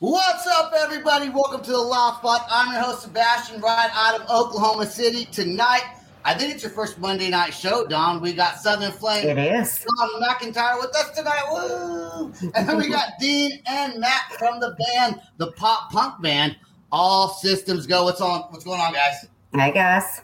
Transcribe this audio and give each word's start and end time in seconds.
What's 0.00 0.44
up, 0.48 0.72
everybody? 0.76 1.28
Welcome 1.28 1.62
to 1.62 1.70
the 1.70 1.78
Loud 1.78 2.16
Spot. 2.18 2.44
I'm 2.50 2.72
your 2.72 2.82
host, 2.82 3.02
Sebastian, 3.02 3.60
right 3.60 3.88
out 3.94 4.20
of 4.20 4.28
Oklahoma 4.28 4.86
City. 4.86 5.24
Tonight, 5.26 5.84
I 6.24 6.34
think 6.34 6.52
it's 6.52 6.64
your 6.64 6.72
first 6.72 6.98
Monday 6.98 7.30
night 7.30 7.54
show, 7.54 7.86
Don. 7.86 8.20
We 8.20 8.32
got 8.32 8.58
Southern 8.58 8.90
Flame. 8.90 9.28
It 9.28 9.38
is. 9.38 9.86
Don 10.00 10.20
McIntyre 10.20 10.80
with 10.80 10.94
us 10.96 11.10
tonight. 11.10 11.44
Woo! 11.48 12.32
And 12.56 12.68
then 12.68 12.76
we 12.76 12.88
got 12.88 13.10
Dean 13.20 13.62
and 13.68 14.00
Matt 14.00 14.32
from 14.36 14.58
the 14.58 14.76
band, 14.84 15.20
the 15.36 15.52
pop 15.52 15.92
punk 15.92 16.20
band. 16.20 16.56
All 16.90 17.28
systems 17.28 17.86
go. 17.86 18.02
What's 18.02 18.20
on? 18.20 18.40
What's 18.50 18.64
going 18.64 18.80
on, 18.80 18.92
guys? 18.92 19.26
I 19.52 19.70
guess. 19.70 20.22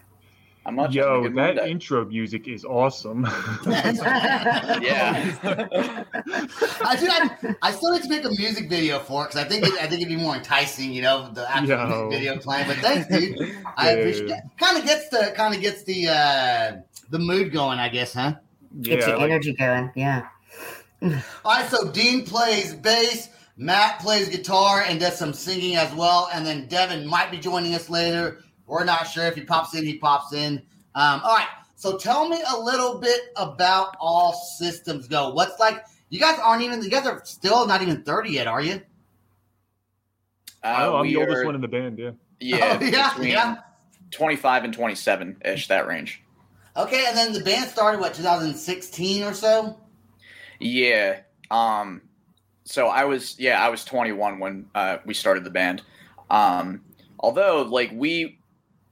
I'm 0.66 0.74
much 0.76 0.92
Yo, 0.94 1.24
in 1.24 1.34
that 1.34 1.46
mood 1.46 1.56
today. 1.56 1.70
intro 1.70 2.04
music 2.04 2.46
is 2.46 2.64
awesome. 2.66 3.24
yeah. 3.66 5.34
I 6.84 6.96
do. 6.98 7.08
I, 7.08 7.54
I 7.62 7.72
still 7.72 7.92
need 7.92 8.02
to 8.02 8.08
make 8.10 8.24
a 8.24 8.30
music 8.30 8.68
video 8.68 8.98
for 8.98 9.24
it 9.24 9.28
because 9.28 9.44
I 9.44 9.48
think 9.48 9.66
it, 9.66 9.72
I 9.74 9.86
think 9.86 10.02
it'd 10.02 10.08
be 10.08 10.16
more 10.16 10.36
enticing, 10.36 10.92
you 10.92 11.02
know, 11.02 11.30
the 11.32 11.50
actual 11.50 11.78
Yo. 11.78 11.86
music 11.86 12.10
video 12.20 12.38
playing. 12.38 12.68
But 12.68 12.76
thanks, 12.78 13.08
dude. 13.08 13.56
I 13.76 13.90
Yeah. 13.92 13.96
appreciate. 13.96 14.40
Kind 14.58 14.76
of 14.78 14.84
gets 14.84 15.08
the 15.08 15.32
kind 15.34 15.54
of 15.54 15.60
gets 15.62 15.82
the 15.84 16.08
uh 16.08 16.76
the 17.08 17.18
mood 17.18 17.52
going, 17.52 17.78
I 17.78 17.88
guess, 17.88 18.12
huh? 18.12 18.34
Get 18.82 19.00
yeah, 19.00 19.08
your 19.08 19.16
like- 19.18 19.30
energy 19.30 19.54
going. 19.54 19.90
Yeah. 19.96 20.26
All 21.02 21.10
right, 21.46 21.66
so 21.70 21.90
Dean 21.90 22.26
plays 22.26 22.74
bass, 22.74 23.30
Matt 23.56 24.00
plays 24.00 24.28
guitar 24.28 24.82
and 24.86 25.00
does 25.00 25.18
some 25.18 25.32
singing 25.32 25.76
as 25.76 25.92
well, 25.94 26.28
and 26.34 26.44
then 26.44 26.66
Devin 26.68 27.06
might 27.06 27.30
be 27.30 27.38
joining 27.38 27.74
us 27.74 27.88
later. 27.88 28.42
We're 28.70 28.84
not 28.84 29.04
sure 29.08 29.24
if 29.26 29.34
he 29.34 29.42
pops 29.42 29.74
in, 29.74 29.84
he 29.84 29.98
pops 29.98 30.32
in. 30.32 30.62
Um, 30.94 31.20
all 31.24 31.34
right, 31.34 31.48
so 31.76 31.98
tell 31.98 32.28
me 32.28 32.38
a 32.48 32.58
little 32.58 32.98
bit 32.98 33.20
about 33.36 33.96
All 34.00 34.32
Systems 34.32 35.08
Go. 35.08 35.30
What's 35.30 35.58
like? 35.58 35.84
You 36.08 36.18
guys 36.20 36.38
aren't 36.42 36.62
even. 36.62 36.82
You 36.82 36.90
guys 36.90 37.06
are 37.06 37.20
still 37.24 37.66
not 37.66 37.82
even 37.82 38.02
thirty 38.02 38.30
yet, 38.30 38.46
are 38.46 38.60
you? 38.62 38.80
oh, 40.64 40.68
Uh, 40.68 40.96
I'm 40.98 41.02
we 41.02 41.14
the 41.14 41.20
oldest 41.20 41.44
one 41.44 41.54
in 41.54 41.60
the 41.60 41.68
band. 41.68 41.98
Yeah. 41.98 42.10
Yeah, 42.40 42.78
Oh, 42.80 42.84
yeah, 42.84 43.20
yeah. 43.20 43.56
25 44.12 44.64
and 44.64 44.72
27 44.74 45.36
ish, 45.44 45.68
that 45.68 45.86
range. 45.86 46.22
Okay, 46.76 47.04
and 47.06 47.16
then 47.16 47.32
the 47.32 47.40
band 47.40 47.68
started 47.70 48.00
what 48.00 48.14
2016 48.14 49.22
or 49.22 49.34
so. 49.34 49.78
Yeah. 50.58 51.20
Um. 51.50 52.02
So 52.64 52.86
I 52.86 53.04
was 53.04 53.38
yeah 53.38 53.64
I 53.64 53.68
was 53.68 53.84
21 53.84 54.38
when 54.38 54.66
uh, 54.74 54.98
we 55.04 55.14
started 55.14 55.44
the 55.44 55.50
band. 55.50 55.82
Um. 56.30 56.82
Although 57.18 57.62
like 57.62 57.90
we. 57.92 58.38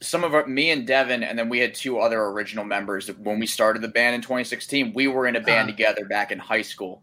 Some 0.01 0.23
of 0.23 0.33
our, 0.35 0.47
me 0.47 0.71
and 0.71 0.87
Devin, 0.87 1.23
and 1.25 1.37
then 1.39 1.49
we 1.49 1.59
had 1.59 1.75
two 1.75 1.99
other 1.99 2.23
original 2.27 2.65
members. 2.65 3.09
When 3.09 3.39
we 3.41 3.47
started 3.47 3.83
the 3.83 3.89
band 3.89 4.15
in 4.15 4.21
2016, 4.21 4.93
we 4.95 5.09
were 5.09 5.27
in 5.27 5.35
a 5.37 5.41
band 5.41 5.69
Uh-huh. 5.69 5.77
together 5.77 6.05
back 6.07 6.31
in 6.31 6.39
high 6.39 6.63
school. 6.63 7.03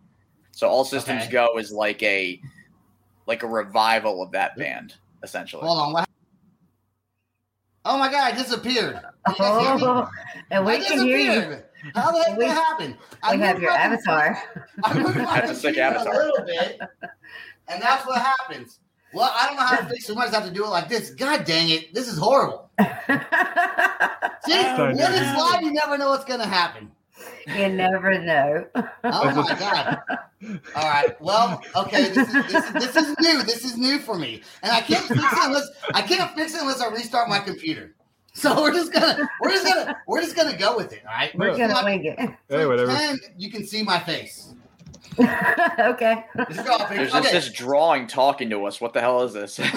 So 0.51 0.67
All 0.69 0.85
Systems 0.85 1.23
Okay. 1.23 1.31
Go 1.31 1.57
is 1.57 1.71
like 1.73 2.01
a, 2.03 2.39
like 3.27 3.43
a 3.43 3.47
revival 3.47 4.23
of 4.23 4.31
that 4.31 4.55
band, 4.55 4.95
essentially. 5.23 5.63
Hold 5.67 5.79
on, 5.79 5.93
what? 5.93 6.09
Oh 7.83 7.97
my 7.99 8.09
god, 8.09 8.33
I 8.33 8.37
disappeared. 8.37 8.99
You 9.27 9.35
guys 9.37 9.61
hear 9.67 9.75
me? 9.75 9.83
Oh, 9.83 10.09
and 10.49 10.65
we 10.65 10.73
I 10.73 10.79
can 10.79 10.99
hear 11.05 11.17
you. 11.17 11.25
disappeared. 11.33 11.63
How 11.93 12.11
the 12.11 12.23
heck 12.23 12.37
We- 12.37 12.45
did 12.45 12.51
that 12.51 12.63
happen? 12.63 12.97
I 13.21 13.35
We 13.35 13.41
have 13.41 13.55
moved 13.55 13.61
your 13.63 13.71
my- 13.71 13.77
avatar. 13.77 14.43
I 14.85 14.93
moved 14.99 15.15
my 15.17 15.23
That's 15.41 15.51
a 15.51 15.55
sick 15.55 15.77
avatar. 15.77 16.13
A 16.13 16.17
little 16.17 16.45
bit, 16.45 16.79
and 17.67 17.81
that's 17.83 18.07
what 18.07 18.21
happens. 18.21 18.79
Well, 19.15 19.31
I 19.33 19.47
don't 19.47 19.55
know 19.55 19.63
how 19.63 19.79
to 19.79 19.85
fix 19.87 20.09
it. 20.09 20.11
We 20.11 20.17
might 20.17 20.29
have 20.29 20.45
to 20.45 20.51
do 20.51 20.65
it 20.65 20.69
like 20.69 20.89
this. 20.89 21.11
God 21.11 21.45
dang 21.45 21.69
it, 21.69 21.93
this 21.93 22.07
is 22.07 22.17
horrible. 22.17 22.69
See, 22.79 22.83
when 24.51 24.97
it's 24.99 25.37
live, 25.37 25.61
you 25.63 25.71
never 25.73 25.97
know 25.97 26.09
what's 26.09 26.25
going 26.25 26.41
to 26.41 26.45
happen. 26.47 26.91
you 27.47 27.69
never 27.69 28.19
know. 28.19 28.65
Oh 29.07 29.31
my 29.35 29.55
god! 29.59 29.99
All 30.75 30.89
right, 30.89 31.15
well, 31.21 31.61
okay, 31.75 32.09
this 32.09 32.27
is, 32.27 32.33
this 32.47 32.65
is 32.65 32.73
this 32.73 32.95
is 32.95 33.15
new. 33.19 33.43
This 33.43 33.63
is 33.63 33.77
new 33.77 33.99
for 33.99 34.17
me, 34.17 34.41
and 34.63 34.71
I 34.71 34.81
can't 34.81 35.05
fix 35.07 35.31
it 35.31 35.39
unless 35.43 35.69
I 35.93 36.01
can't 36.01 36.35
fix 36.35 36.55
it 36.55 36.61
unless 36.61 36.81
I 36.81 36.87
restart 36.87 37.29
my 37.29 37.37
computer. 37.39 37.93
So 38.33 38.59
we're 38.59 38.73
just 38.73 38.91
gonna 38.91 39.29
we're 39.39 39.51
just 39.51 39.63
gonna 39.63 39.95
we're 40.07 40.21
just 40.21 40.35
gonna 40.35 40.57
go 40.57 40.75
with 40.75 40.91
it. 40.91 41.03
All 41.07 41.13
right, 41.15 41.35
We're 41.37 41.55
Yeah. 41.55 41.67
gonna 41.71 41.85
wing 41.85 42.03
it. 42.05 42.17
Hey, 42.49 42.65
whatever. 42.65 42.91
Pretend 42.93 43.19
you 43.37 43.51
can 43.51 43.63
see 43.65 43.83
my 43.83 43.99
face. 43.99 44.53
okay. 45.79 46.25
Just 46.49 46.65
draw. 46.65 46.77
There's 46.89 47.11
just 47.11 47.27
Okay. 47.27 47.31
this 47.31 47.49
drawing 47.51 48.07
talking 48.07 48.49
to 48.49 48.65
us. 48.65 48.81
What 48.81 48.93
the 48.93 49.01
hell 49.01 49.23
is 49.23 49.33
this? 49.33 49.59
at 49.59 49.71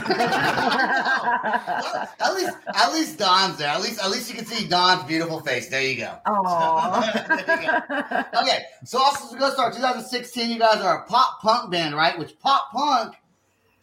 least, 2.34 2.56
at 2.74 2.92
least 2.92 3.18
Don's 3.18 3.56
there. 3.58 3.68
At 3.68 3.80
least, 3.80 4.02
at 4.02 4.10
least 4.10 4.28
you 4.30 4.36
can 4.36 4.46
see 4.46 4.66
Don's 4.66 5.04
beautiful 5.04 5.40
face. 5.40 5.68
There 5.68 5.82
you 5.82 5.96
go. 5.96 6.18
Oh. 6.26 7.02
you. 7.38 8.40
Okay, 8.40 8.60
so 8.84 8.98
All 8.98 9.12
Systems 9.12 9.40
Go 9.40 9.50
start 9.50 9.74
2016. 9.74 10.50
You 10.50 10.58
guys 10.58 10.80
are 10.80 11.04
a 11.04 11.06
pop 11.06 11.40
punk 11.40 11.70
band, 11.70 11.94
right? 11.94 12.18
Which 12.18 12.38
pop 12.40 12.70
punk 12.72 13.14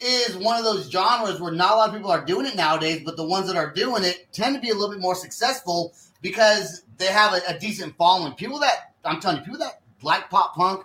is 0.02 0.36
one 0.38 0.58
of 0.58 0.66
those 0.66 0.90
genres 0.92 1.40
where 1.40 1.54
not 1.54 1.72
a 1.72 1.76
lot 1.76 1.90
of 1.90 1.96
people 1.96 2.12
are 2.12 2.26
doing 2.26 2.46
it 2.46 2.56
nowadays, 2.56 3.02
but 3.06 3.16
the 3.16 3.24
ones 3.26 3.48
that 3.48 3.56
are 3.56 3.72
doing 3.72 4.04
it 4.04 4.28
tend 4.34 4.56
to 4.56 4.62
be 4.62 4.70
a 4.70 4.74
little 4.74 4.90
bit 4.92 5.00
more 5.00 5.16
successful 5.16 5.94
because 6.22 6.84
they 6.98 7.06
have 7.08 7.34
a, 7.34 7.42
a 7.48 7.58
decent 7.60 7.96
following. 7.96 8.34
People 8.34 8.60
that 8.60 8.94
I'm 9.06 9.22
telling 9.22 9.38
you, 9.38 9.44
people 9.44 9.60
that 9.60 9.82
like 10.02 10.30
pop 10.30 10.54
punk, 10.56 10.84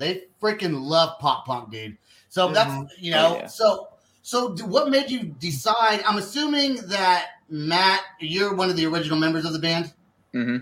they 0.00 0.22
freaking 0.42 0.82
love 0.82 1.18
pop 1.20 1.46
punk, 1.46 1.70
dude. 1.70 1.96
So 2.28 2.50
that's 2.52 2.74
you 2.98 3.12
know, 3.12 3.34
Oh, 3.34 3.36
yeah. 3.40 3.46
so 3.46 3.88
so 4.22 4.54
do, 4.54 4.64
what 4.66 4.90
made 4.90 5.10
you 5.10 5.24
decide? 5.24 6.02
I'm 6.06 6.18
assuming 6.18 6.76
that 6.88 7.26
Matt, 7.48 8.02
you're 8.18 8.54
one 8.54 8.70
of 8.70 8.76
the 8.76 8.86
original 8.86 9.18
members 9.18 9.44
of 9.44 9.52
the 9.52 9.58
band. 9.60 9.92
hmm 10.32 10.56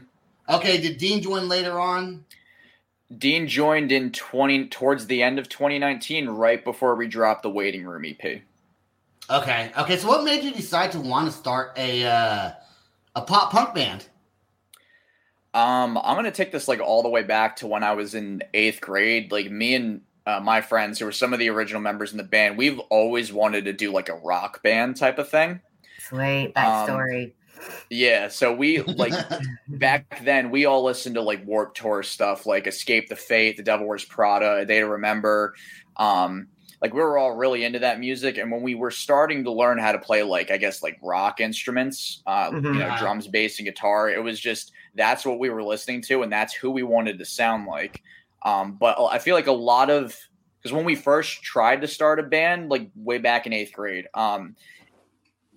Okay, 0.51 0.81
did 0.81 0.97
Dean 0.99 1.21
join 1.23 1.47
later 1.49 1.79
on? 1.79 2.25
Dean 3.19 3.47
joined 3.47 3.93
in 3.93 4.13
20 4.13 4.69
towards 4.69 5.07
the 5.07 5.23
end 5.23 5.39
of 5.39 5.49
2019, 5.49 6.29
right 6.29 6.63
before 6.65 6.95
we 6.95 7.07
dropped 7.07 7.43
the 7.43 7.51
Waiting 7.51 7.85
Room 7.87 8.05
EP. 8.07 8.43
Okay, 9.31 9.71
okay. 9.79 9.97
So 9.99 10.09
what 10.09 10.25
made 10.25 10.43
you 10.43 10.53
decide 10.53 10.93
to 10.93 11.01
want 11.01 11.27
to 11.27 11.33
start 11.33 11.73
a 11.77 12.05
uh, 12.05 12.51
a 13.15 13.23
pop 13.23 13.51
punk 13.53 13.75
band? 13.75 14.09
Um, 15.55 15.99
I'm 16.03 16.17
gonna 16.17 16.31
take 16.31 16.53
this 16.53 16.69
like 16.69 16.81
all 16.81 17.03
the 17.03 17.09
way 17.09 17.23
back 17.23 17.57
to 17.57 17.67
when 17.67 17.83
I 17.83 17.93
was 17.93 18.15
in 18.15 18.43
eighth 18.55 18.81
grade. 18.81 19.33
Like 19.33 19.51
me 19.51 19.75
and 19.75 20.01
uh, 20.27 20.41
my 20.41 20.61
friends, 20.61 20.99
who 20.99 21.07
were 21.07 21.13
some 21.13 21.33
of 21.33 21.39
the 21.39 21.49
original 21.49 21.81
members 21.81 22.13
in 22.13 22.19
the 22.19 22.25
band, 22.25 22.59
we've 22.59 22.79
always 22.91 23.33
wanted 23.33 23.65
to 23.65 23.73
do 23.73 23.91
like 23.93 24.09
a 24.09 24.17
rock 24.17 24.63
band 24.63 24.97
type 24.97 25.19
of 25.19 25.29
thing. 25.29 25.61
Sweet 26.01 26.53
Um, 26.55 26.65
backstory. 26.65 27.33
Yeah, 27.91 28.29
so 28.29 28.55
we 28.55 28.83
like 28.83 29.13
back 29.69 30.23
then 30.25 30.51
we 30.51 30.65
all 30.65 30.85
listened 30.85 31.15
to 31.17 31.23
like 31.23 31.45
Warped 31.47 31.79
Tour 31.79 32.03
stuff, 32.03 32.47
like 32.47 32.67
Escape 32.67 33.09
the 33.09 33.17
Fate, 33.17 33.57
The 33.57 33.63
Devil 33.63 33.87
Wears 33.89 34.05
Prada, 34.05 34.57
A 34.57 34.67
Day 34.67 34.81
to 34.81 34.87
Remember. 34.87 35.55
Um, 35.97 36.49
like 36.81 36.95
we 36.95 37.01
were 37.01 37.19
all 37.19 37.37
really 37.37 37.65
into 37.65 37.81
that 37.81 37.99
music, 38.01 38.39
and 38.39 38.51
when 38.53 38.63
we 38.63 38.75
were 38.75 38.91
starting 38.91 39.45
to 39.45 39.53
learn 39.53 39.79
how 39.79 39.93
to 39.93 39.99
play, 39.99 40.23
like 40.23 40.51
I 40.51 40.57
guess 40.59 40.83
like 40.83 40.99
rock 41.03 41.41
instruments, 41.41 42.23
uh, 42.27 42.53
Mhm. 42.53 42.67
you 42.71 42.81
know, 42.81 42.91
Uh-huh. 42.91 42.93
drums, 42.93 43.29
bass, 43.29 43.59
and 43.59 43.67
guitar, 43.67 44.09
it 44.11 44.23
was 44.23 44.39
just 44.41 44.73
that's 44.95 45.25
what 45.27 45.39
we 45.39 45.51
were 45.51 45.65
listening 45.65 46.03
to, 46.03 46.23
and 46.23 46.33
that's 46.33 46.55
who 46.55 46.71
we 46.71 46.83
wanted 46.83 47.19
to 47.19 47.25
sound 47.25 47.67
like. 47.67 48.03
Um, 48.45 48.77
but 48.77 48.97
I 49.11 49.19
feel 49.19 49.35
like 49.35 49.47
a 49.49 49.53
lot 49.53 49.91
of 49.91 50.17
because 50.63 50.73
when 50.73 50.85
we 50.85 50.95
first 50.97 51.43
tried 51.43 51.81
to 51.83 51.89
start 51.89 52.21
a 52.21 52.25
band, 52.25 52.69
like 52.69 52.91
way 52.95 53.19
back 53.19 53.47
in 53.47 53.53
eighth 53.53 53.73
grade, 53.73 54.07
um, 54.15 54.57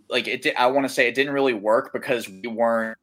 like 0.09 0.27
it, 0.27 0.41
di- 0.41 0.56
I 0.56 0.67
want 0.67 0.85
to 0.88 0.94
say 0.94 1.07
it 1.07 1.15
didn't 1.15 1.33
really 1.33 1.53
work 1.53 1.94
because 1.94 2.27
we 2.27 2.47
weren't 2.47 2.97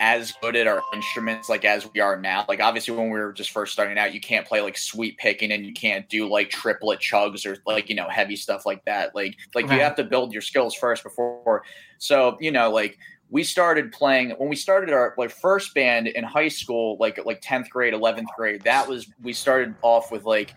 as 0.00 0.32
good 0.40 0.56
at 0.56 0.66
our 0.66 0.82
instruments 0.94 1.50
like 1.50 1.66
as 1.66 1.86
we 1.92 2.00
are 2.00 2.18
now. 2.18 2.46
Like 2.48 2.60
obviously 2.60 2.96
when 2.96 3.10
we 3.10 3.20
were 3.20 3.34
just 3.34 3.50
first 3.50 3.72
starting 3.74 3.98
out, 3.98 4.14
you 4.14 4.20
can't 4.20 4.46
play 4.46 4.62
like 4.62 4.78
sweep 4.78 5.18
picking 5.18 5.52
and 5.52 5.64
you 5.64 5.74
can't 5.74 6.08
do 6.08 6.26
like 6.26 6.48
triplet 6.48 7.00
chugs 7.00 7.44
or 7.44 7.58
like 7.66 7.90
you 7.90 7.94
know 7.94 8.08
heavy 8.08 8.34
stuff 8.34 8.64
like 8.64 8.82
that. 8.86 9.14
Like 9.14 9.36
like 9.54 9.66
Right. 9.66 9.76
you 9.76 9.82
have 9.82 9.96
to 9.96 10.04
build 10.04 10.32
your 10.32 10.42
skills 10.42 10.74
first 10.74 11.04
before. 11.04 11.64
So 11.98 12.38
you 12.40 12.50
know 12.50 12.70
like 12.70 12.98
we 13.28 13.44
started 13.44 13.92
playing 13.92 14.30
when 14.30 14.48
we 14.48 14.56
started 14.56 14.90
our 14.90 15.14
like 15.18 15.30
first 15.30 15.74
band 15.74 16.08
in 16.08 16.24
high 16.24 16.48
school, 16.48 16.96
like 16.98 17.20
like 17.26 17.40
tenth 17.42 17.68
grade, 17.68 17.92
eleventh 17.92 18.30
grade. 18.36 18.62
That 18.62 18.88
was 18.88 19.06
we 19.22 19.34
started 19.34 19.74
off 19.82 20.10
with 20.10 20.24
like 20.24 20.54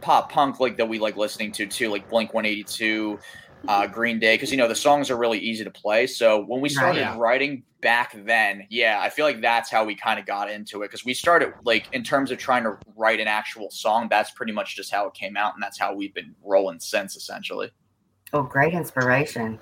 pop 0.00 0.30
punk 0.30 0.60
like 0.60 0.76
that 0.76 0.88
we 0.88 1.00
like 1.00 1.16
listening 1.16 1.50
to 1.52 1.66
too, 1.66 1.90
like 1.90 2.08
Blink 2.08 2.32
One 2.32 2.46
Eighty 2.46 2.62
Two 2.62 3.18
uh, 3.68 3.86
Green 3.86 4.20
Day 4.20 4.34
because 4.34 4.50
you 4.52 4.56
know 4.56 4.68
the 4.68 4.74
songs 4.76 5.10
are 5.10 5.16
really 5.16 5.38
easy 5.38 5.64
to 5.64 5.70
play. 5.70 6.06
So 6.06 6.44
when 6.44 6.60
we 6.60 6.68
started 6.68 7.00
yeah. 7.00 7.16
writing 7.18 7.64
back 7.86 8.16
then, 8.24 8.66
yeah, 8.68 8.98
I 9.00 9.08
feel 9.10 9.24
like 9.24 9.40
that's 9.40 9.70
how 9.70 9.84
we 9.84 9.94
kind 9.94 10.18
of 10.18 10.26
got 10.26 10.50
into 10.50 10.82
it 10.82 10.86
because 10.86 11.04
we 11.04 11.14
started 11.14 11.52
like 11.62 11.86
in 11.92 12.02
terms 12.02 12.32
of 12.32 12.38
trying 12.38 12.64
to 12.64 12.76
write 12.96 13.20
an 13.20 13.28
actual 13.28 13.70
song. 13.70 14.08
That's 14.10 14.32
pretty 14.32 14.50
much 14.50 14.74
just 14.74 14.90
how 14.90 15.06
it 15.06 15.14
came 15.14 15.36
out, 15.36 15.54
and 15.54 15.62
that's 15.62 15.78
how 15.78 15.94
we've 15.94 16.12
been 16.12 16.34
rolling 16.42 16.80
since 16.80 17.14
essentially. 17.14 17.70
Oh, 18.32 18.42
great 18.42 18.74
inspiration. 18.74 19.60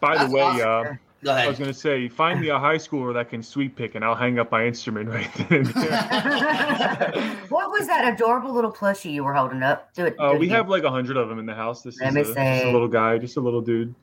By 0.00 0.24
the 0.24 0.34
way, 0.34 0.40
awesome. 0.40 0.86
uh, 0.86 0.94
Go 1.22 1.32
I 1.32 1.48
was 1.48 1.58
gonna 1.58 1.74
say, 1.74 2.08
find 2.08 2.40
me 2.40 2.48
a 2.48 2.58
high 2.58 2.76
schooler 2.76 3.12
that 3.12 3.28
can 3.28 3.42
sweep 3.42 3.76
pick, 3.76 3.94
and 3.94 4.02
I'll 4.02 4.14
hang 4.14 4.38
up 4.38 4.50
my 4.50 4.64
instrument 4.64 5.10
right 5.10 5.30
then 5.50 5.66
what 7.50 7.70
was 7.70 7.86
that 7.88 8.10
adorable 8.14 8.54
little 8.54 8.72
plushie 8.72 9.12
you 9.12 9.22
were 9.22 9.34
holding 9.34 9.62
up? 9.62 9.92
Do 9.92 10.06
it. 10.06 10.16
Uh, 10.18 10.30
do 10.30 10.36
it 10.36 10.38
we 10.38 10.46
again. 10.46 10.56
have 10.56 10.70
like 10.70 10.84
a 10.84 10.90
hundred 10.90 11.18
of 11.18 11.28
them 11.28 11.38
in 11.38 11.44
the 11.44 11.54
house. 11.54 11.82
This 11.82 12.00
Let 12.00 12.16
is 12.16 12.28
me 12.28 12.32
a, 12.32 12.54
just 12.54 12.64
a 12.64 12.72
little 12.72 12.88
guy, 12.88 13.18
just 13.18 13.36
a 13.36 13.40
little 13.40 13.60
dude. 13.60 13.94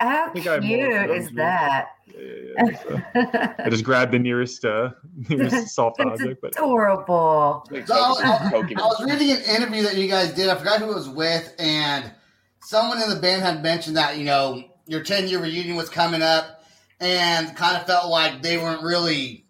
How 0.00 0.30
think 0.32 0.46
I 0.46 0.54
have 0.54 0.64
more 0.64 0.76
cute 1.06 1.10
is 1.10 1.28
here. 1.28 1.36
that? 1.36 1.88
Yeah, 2.06 2.64
yeah, 2.68 2.82
so 2.82 3.62
I 3.64 3.70
just 3.70 3.84
grabbed 3.84 4.12
the 4.12 4.18
nearest 4.18 4.64
uh, 4.64 4.90
nearest 5.28 5.68
soft 5.74 5.98
That's 5.98 6.10
object, 6.20 6.40
but 6.42 6.52
adorable. 6.56 7.66
Like, 7.70 7.86
So 7.86 7.94
I, 7.94 8.08
was- 8.08 8.20
I 8.22 8.58
was 8.60 9.04
reading 9.04 9.30
an 9.36 9.42
interview 9.42 9.82
that 9.82 9.96
you 9.96 10.08
guys 10.08 10.32
did. 10.34 10.48
I 10.48 10.54
forgot 10.56 10.80
who 10.80 10.90
it 10.90 10.94
was 10.94 11.08
with, 11.08 11.54
and 11.58 12.12
someone 12.60 13.00
in 13.02 13.08
the 13.08 13.16
band 13.16 13.42
had 13.42 13.62
mentioned 13.62 13.96
that 13.96 14.18
you 14.18 14.24
know 14.24 14.62
your 14.86 15.02
10 15.02 15.28
year 15.28 15.40
reunion 15.40 15.76
was 15.76 15.88
coming 15.88 16.22
up, 16.22 16.62
and 17.00 17.54
kind 17.56 17.76
of 17.76 17.86
felt 17.86 18.10
like 18.10 18.42
they 18.42 18.58
weren't 18.58 18.82
really, 18.82 19.46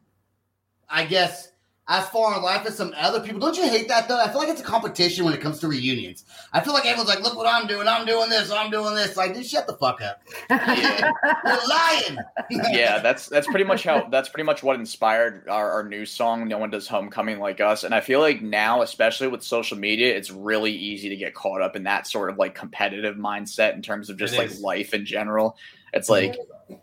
I 0.88 1.04
guess, 1.06 1.48
as 1.86 2.08
far 2.08 2.34
in 2.34 2.42
life 2.42 2.64
as 2.66 2.76
some 2.76 2.94
other 2.96 3.20
people. 3.20 3.38
Don't 3.40 3.56
you 3.56 3.68
hate 3.68 3.88
that 3.88 4.08
though? 4.08 4.18
I 4.18 4.28
feel 4.28 4.38
like 4.38 4.48
it's 4.48 4.60
a 4.62 4.64
competition 4.64 5.24
when 5.24 5.34
it 5.34 5.40
comes 5.42 5.58
to 5.60 5.68
reunions. 5.68 6.24
I 6.52 6.60
feel 6.60 6.72
like 6.72 6.86
everyone's 6.86 7.08
like, 7.10 7.20
"Look 7.22 7.36
what 7.36 7.46
I'm 7.46 7.66
doing! 7.66 7.86
I'm 7.86 8.06
doing 8.06 8.30
this! 8.30 8.50
I'm 8.50 8.70
doing 8.70 8.94
this!" 8.94 9.16
Like, 9.16 9.34
dude, 9.34 9.44
shut 9.44 9.66
the 9.66 9.74
fuck 9.76 10.00
up! 10.00 10.22
Yeah, 10.48 11.10
You're 11.44 11.68
lying. 11.68 12.18
yeah, 12.72 13.00
that's 13.00 13.28
that's 13.28 13.46
pretty 13.46 13.64
much 13.64 13.84
how 13.84 14.08
that's 14.08 14.30
pretty 14.30 14.44
much 14.46 14.62
what 14.62 14.76
inspired 14.80 15.46
our, 15.48 15.70
our 15.72 15.82
new 15.88 16.06
song. 16.06 16.48
No 16.48 16.56
one 16.58 16.70
does 16.70 16.88
homecoming 16.88 17.38
like 17.38 17.60
us, 17.60 17.84
and 17.84 17.94
I 17.94 18.00
feel 18.00 18.20
like 18.20 18.40
now, 18.40 18.80
especially 18.82 19.28
with 19.28 19.42
social 19.42 19.76
media, 19.76 20.16
it's 20.16 20.30
really 20.30 20.72
easy 20.72 21.10
to 21.10 21.16
get 21.16 21.34
caught 21.34 21.60
up 21.60 21.76
in 21.76 21.82
that 21.84 22.06
sort 22.06 22.30
of 22.30 22.38
like 22.38 22.54
competitive 22.54 23.16
mindset 23.16 23.74
in 23.74 23.82
terms 23.82 24.08
of 24.08 24.16
just 24.16 24.34
It 24.34 24.38
like 24.38 24.50
is. 24.50 24.60
life 24.60 24.94
in 24.94 25.04
general. 25.04 25.56
It's 25.92 26.08
like 26.08 26.36
'cause 26.36 26.78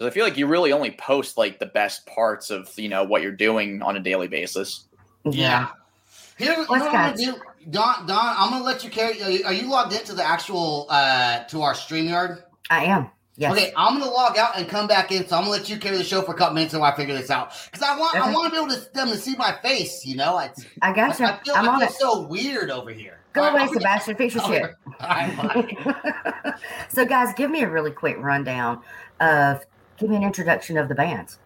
I 0.00 0.10
feel 0.10 0.24
like 0.24 0.36
you 0.36 0.46
really 0.46 0.72
only 0.72 0.92
post 0.92 1.36
like 1.36 1.58
the 1.58 1.66
best 1.66 2.06
parts 2.06 2.50
of 2.50 2.70
you 2.78 2.88
know 2.88 3.04
what 3.04 3.22
you're 3.22 3.32
doing 3.32 3.82
on 3.82 3.96
a 3.96 4.00
daily 4.00 4.28
basis. 4.28 4.84
yeah. 5.24 5.70
Here, 6.38 6.52
you 6.52 6.58
know 6.58 6.64
what 6.66 6.82
I'm 6.82 6.92
gonna 6.92 7.16
do, 7.16 7.34
Don. 7.70 8.06
Don, 8.06 8.34
I'm 8.38 8.50
gonna 8.50 8.64
let 8.64 8.84
you 8.84 8.90
carry. 8.90 9.20
Are 9.22 9.30
you, 9.30 9.44
are 9.44 9.52
you 9.52 9.68
logged 9.68 9.92
into 9.92 10.14
the 10.14 10.24
actual 10.24 10.86
uh 10.88 11.42
to 11.44 11.62
our 11.62 11.74
Streamyard? 11.74 12.44
I 12.70 12.84
am. 12.84 13.10
Yes. 13.38 13.52
Okay, 13.52 13.72
I'm 13.76 13.98
gonna 13.98 14.10
log 14.10 14.36
out 14.36 14.56
and 14.56 14.68
come 14.68 14.86
back 14.88 15.12
in. 15.12 15.26
So 15.26 15.36
I'm 15.36 15.42
gonna 15.42 15.52
let 15.52 15.68
you 15.68 15.78
carry 15.78 15.96
the 15.96 16.04
show 16.04 16.22
for 16.22 16.32
a 16.32 16.36
couple 16.36 16.54
minutes 16.54 16.74
until 16.74 16.84
I 16.84 16.94
figure 16.96 17.16
this 17.16 17.30
out. 17.30 17.52
Because 17.66 17.86
I 17.88 17.96
want, 17.96 18.16
I 18.16 18.32
want 18.32 18.46
to 18.46 18.50
be 18.50 18.56
able 18.64 18.74
to 18.74 18.92
them 18.92 19.08
to 19.10 19.16
see 19.16 19.36
my 19.36 19.56
face. 19.62 20.04
You 20.04 20.16
know, 20.16 20.36
I, 20.36 20.50
I 20.82 20.90
I, 20.90 20.92
got 20.92 21.18
you. 21.18 21.26
I 21.26 21.38
feel, 21.44 21.54
I'm 21.54 21.68
I 21.68 21.72
on 21.72 21.78
feel 21.78 21.88
it. 21.88 21.94
so 21.94 22.22
weird 22.22 22.70
over 22.70 22.90
here. 22.90 23.20
Go 23.32 23.42
All 23.42 23.46
right, 23.48 23.54
away, 23.54 23.62
I'm 23.62 23.74
Sebastian. 23.74 24.16
Fix 24.16 24.34
your 24.34 24.44
shit. 24.48 24.74
All 25.00 25.08
right, 25.08 25.36
bye. 25.36 26.54
so, 26.88 27.04
guys, 27.04 27.32
give 27.34 27.50
me 27.50 27.62
a 27.62 27.70
really 27.70 27.92
quick 27.92 28.16
rundown 28.18 28.82
of 29.20 29.64
give 29.98 30.10
me 30.10 30.16
an 30.16 30.22
introduction 30.22 30.78
of 30.78 30.88
the 30.88 30.94
band. 30.94 31.36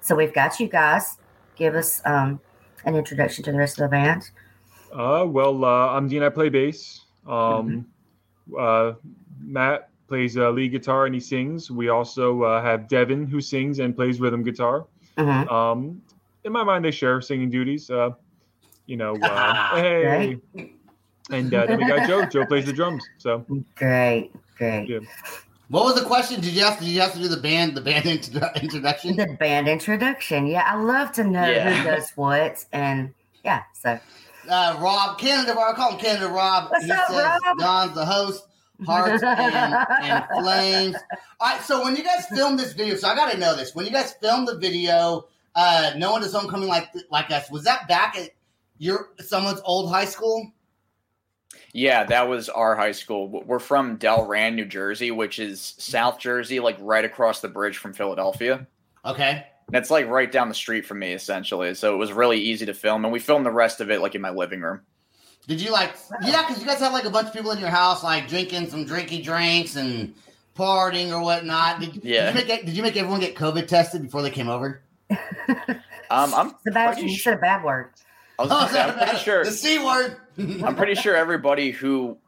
So, 0.00 0.14
we've 0.14 0.32
got 0.32 0.60
you 0.60 0.68
guys. 0.68 1.18
Give 1.56 1.74
us 1.74 2.00
um, 2.04 2.40
an 2.84 2.94
introduction 2.94 3.44
to 3.44 3.52
the 3.52 3.58
rest 3.58 3.78
of 3.78 3.84
the 3.84 3.88
band. 3.88 4.30
Uh, 4.92 5.24
well, 5.26 5.64
uh, 5.64 5.88
I'm 5.88 6.08
Dean. 6.08 6.22
I 6.22 6.28
play 6.28 6.48
bass. 6.48 7.04
Um, 7.26 7.86
uh, 8.56 8.92
Matt 9.40 9.90
plays 10.08 10.36
uh, 10.36 10.50
lead 10.50 10.70
guitar 10.70 11.06
and 11.06 11.14
he 11.14 11.20
sings. 11.20 11.70
We 11.70 11.88
also 11.88 12.42
uh, 12.42 12.62
have 12.62 12.88
Devin 12.88 13.26
who 13.26 13.40
sings 13.40 13.78
and 13.78 13.94
plays 13.94 14.20
rhythm 14.20 14.42
guitar. 14.42 14.86
Mhm. 15.16 15.50
Um, 15.50 16.02
in 16.44 16.52
my 16.52 16.62
mind, 16.62 16.84
they 16.84 16.90
share 16.90 17.20
singing 17.20 17.50
duties. 17.50 17.90
Uh, 17.90 18.10
you 18.86 18.96
know, 18.96 19.16
uh, 19.16 19.74
hey, 19.76 20.38
and 21.30 21.52
uh, 21.52 21.66
then 21.66 21.78
we 21.78 21.86
got 21.86 22.08
Joe. 22.08 22.24
Joe 22.26 22.46
plays 22.46 22.66
the 22.66 22.72
drums. 22.72 23.04
So 23.18 23.44
Great, 23.74 24.30
great. 24.56 24.88
Yeah. 24.88 25.00
What 25.68 25.84
was 25.84 25.94
the 25.96 26.04
question? 26.06 26.40
Did 26.40 26.52
you 26.52 26.62
have 26.64 26.78
to? 26.78 26.84
Did 26.84 26.90
you 26.92 27.00
have 27.00 27.12
to 27.14 27.18
do 27.18 27.28
the 27.28 27.36
band? 27.38 27.74
The 27.76 27.80
band 27.80 28.06
intro- 28.06 28.50
introduction? 28.62 29.16
The 29.16 29.36
band 29.38 29.68
introduction. 29.68 30.46
Yeah, 30.46 30.62
I 30.66 30.76
love 30.76 31.12
to 31.12 31.24
know 31.24 31.44
Yeah. 31.48 31.74
who 31.74 31.84
does 31.90 32.10
what. 32.14 32.64
And 32.72 33.12
yeah, 33.44 33.62
so 33.72 33.98
Uh, 34.48 34.76
Rob 34.80 35.18
Canada. 35.18 35.54
Rob, 35.54 35.74
I 35.74 35.76
call 35.76 35.92
him 35.92 35.98
Canada 35.98 36.28
Rob. 36.28 36.70
What's 36.70 36.84
he 36.84 36.90
up, 36.92 37.08
says 37.08 37.16
Rob? 37.44 37.58
Don's 37.58 37.94
the 37.94 38.04
host. 38.04 38.44
Hearts 38.86 39.22
and, 39.22 39.40
and 40.04 40.24
flames. 40.40 40.96
All 41.40 41.48
right. 41.48 41.60
So 41.62 41.82
when 41.82 41.96
you 41.96 42.04
guys 42.04 42.26
filmed 42.26 42.58
this 42.58 42.74
video, 42.74 42.94
so 42.94 43.08
I 43.08 43.16
got 43.16 43.32
to 43.32 43.38
know 43.38 43.56
this. 43.56 43.74
When 43.74 43.86
you 43.86 43.90
guys 43.90 44.12
filmed 44.20 44.46
the 44.46 44.58
video, 44.58 45.26
uh, 45.54 45.92
no 45.96 46.12
one 46.12 46.22
is 46.22 46.32
homecoming 46.32 46.68
like 46.68 46.90
like 47.10 47.30
us. 47.30 47.50
Was 47.50 47.64
that 47.64 47.88
back 47.88 48.16
at 48.18 48.30
your 48.78 49.08
someone's 49.18 49.62
old 49.64 49.90
high 49.90 50.04
school? 50.04 50.52
Yeah, 51.76 52.04
that 52.04 52.26
was 52.26 52.48
our 52.48 52.74
high 52.74 52.92
school. 52.92 53.28
We're 53.28 53.58
from 53.58 53.98
Delran, 53.98 54.54
New 54.54 54.64
Jersey, 54.64 55.10
which 55.10 55.38
is 55.38 55.74
South 55.76 56.18
Jersey, 56.18 56.58
like 56.58 56.78
right 56.80 57.04
across 57.04 57.42
the 57.42 57.48
bridge 57.48 57.76
from 57.76 57.92
Philadelphia. 57.92 58.66
Okay. 59.04 59.46
That's 59.68 59.90
like 59.90 60.08
right 60.08 60.32
down 60.32 60.48
the 60.48 60.54
street 60.54 60.86
from 60.86 61.00
me, 61.00 61.12
essentially. 61.12 61.74
So 61.74 61.92
it 61.92 61.98
was 61.98 62.14
really 62.14 62.38
easy 62.40 62.64
to 62.64 62.72
film, 62.72 63.04
and 63.04 63.12
we 63.12 63.18
filmed 63.18 63.44
the 63.44 63.50
rest 63.50 63.82
of 63.82 63.90
it 63.90 64.00
like 64.00 64.14
in 64.14 64.22
my 64.22 64.30
living 64.30 64.62
room. 64.62 64.80
Did 65.48 65.60
you 65.60 65.70
like? 65.70 65.94
Yeah, 66.22 66.46
because 66.46 66.62
you 66.62 66.66
guys 66.66 66.78
had 66.78 66.94
like 66.94 67.04
a 67.04 67.10
bunch 67.10 67.28
of 67.28 67.34
people 67.34 67.50
in 67.50 67.58
your 67.58 67.68
house, 67.68 68.02
like 68.02 68.26
drinking 68.26 68.70
some 68.70 68.86
drinky 68.86 69.22
drinks 69.22 69.76
and 69.76 70.14
partying 70.56 71.12
or 71.12 71.22
whatnot. 71.22 71.80
Did, 71.80 72.02
Yeah. 72.02 72.32
Did 72.32 72.40
you, 72.40 72.46
make, 72.48 72.66
did 72.66 72.76
you 72.78 72.82
make 72.82 72.96
everyone 72.96 73.20
get 73.20 73.34
COVID 73.34 73.68
tested 73.68 74.02
before 74.02 74.22
they 74.22 74.30
came 74.30 74.48
over? 74.48 74.80
Um, 76.08 76.32
I'm 76.34 76.54
Sebastian, 76.62 76.94
pretty 76.94 77.10
you 77.10 77.18
sure. 77.18 77.32
said 77.32 77.38
a 77.38 77.40
bad 77.40 77.64
word. 77.64 77.90
I 78.38 78.42
was 78.42 78.50
gonna 78.50 78.68
say, 78.72 78.80
I'm 78.80 78.94
pretty 78.98 79.18
sure. 79.24 79.44
the 79.44 79.50
c 79.50 79.78
word. 79.78 80.16
I'm 80.38 80.76
pretty 80.76 80.94
sure 80.94 81.16
everybody 81.16 81.70
who 81.70 82.18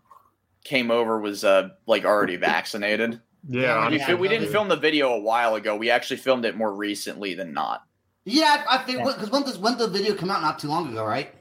came 0.65 0.91
over 0.91 1.19
was 1.21 1.45
uh 1.45 1.71
like 1.87 2.05
already 2.05 2.37
vaccinated. 2.37 3.21
yeah, 3.49 3.63
Yeah, 3.85 3.89
We, 3.91 3.97
yeah. 3.99 4.15
we 4.15 4.29
didn't 4.29 4.49
film 4.51 4.69
the 4.69 4.77
video 4.77 5.11
a 5.15 5.21
while 5.21 5.55
ago. 5.55 5.77
We 5.77 5.91
actually 5.91 6.17
filmed 6.19 6.45
it 6.45 6.57
more 6.57 6.73
recently 6.75 7.35
than 7.35 7.53
not. 7.53 7.85
Yeah, 8.25 8.65
I, 8.69 8.77
I 8.77 8.79
think 8.79 9.05
because 9.05 9.31
when 9.31 9.45
this 9.45 9.57
when 9.59 9.79
the 9.79 9.89
video 9.89 10.15
came 10.15 10.31
out 10.31 10.43
not 10.43 10.59
too 10.59 10.69
long 10.69 10.89
ago, 10.91 11.05
right? 11.05 11.35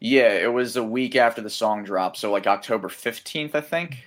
Yeah, 0.00 0.32
it 0.32 0.50
was 0.50 0.76
a 0.76 0.82
week 0.82 1.14
after 1.16 1.42
the 1.42 1.50
song 1.50 1.84
dropped, 1.84 2.16
so 2.16 2.32
like 2.32 2.46
October 2.46 2.88
15th, 2.88 3.54
I 3.54 3.60
think. 3.60 3.98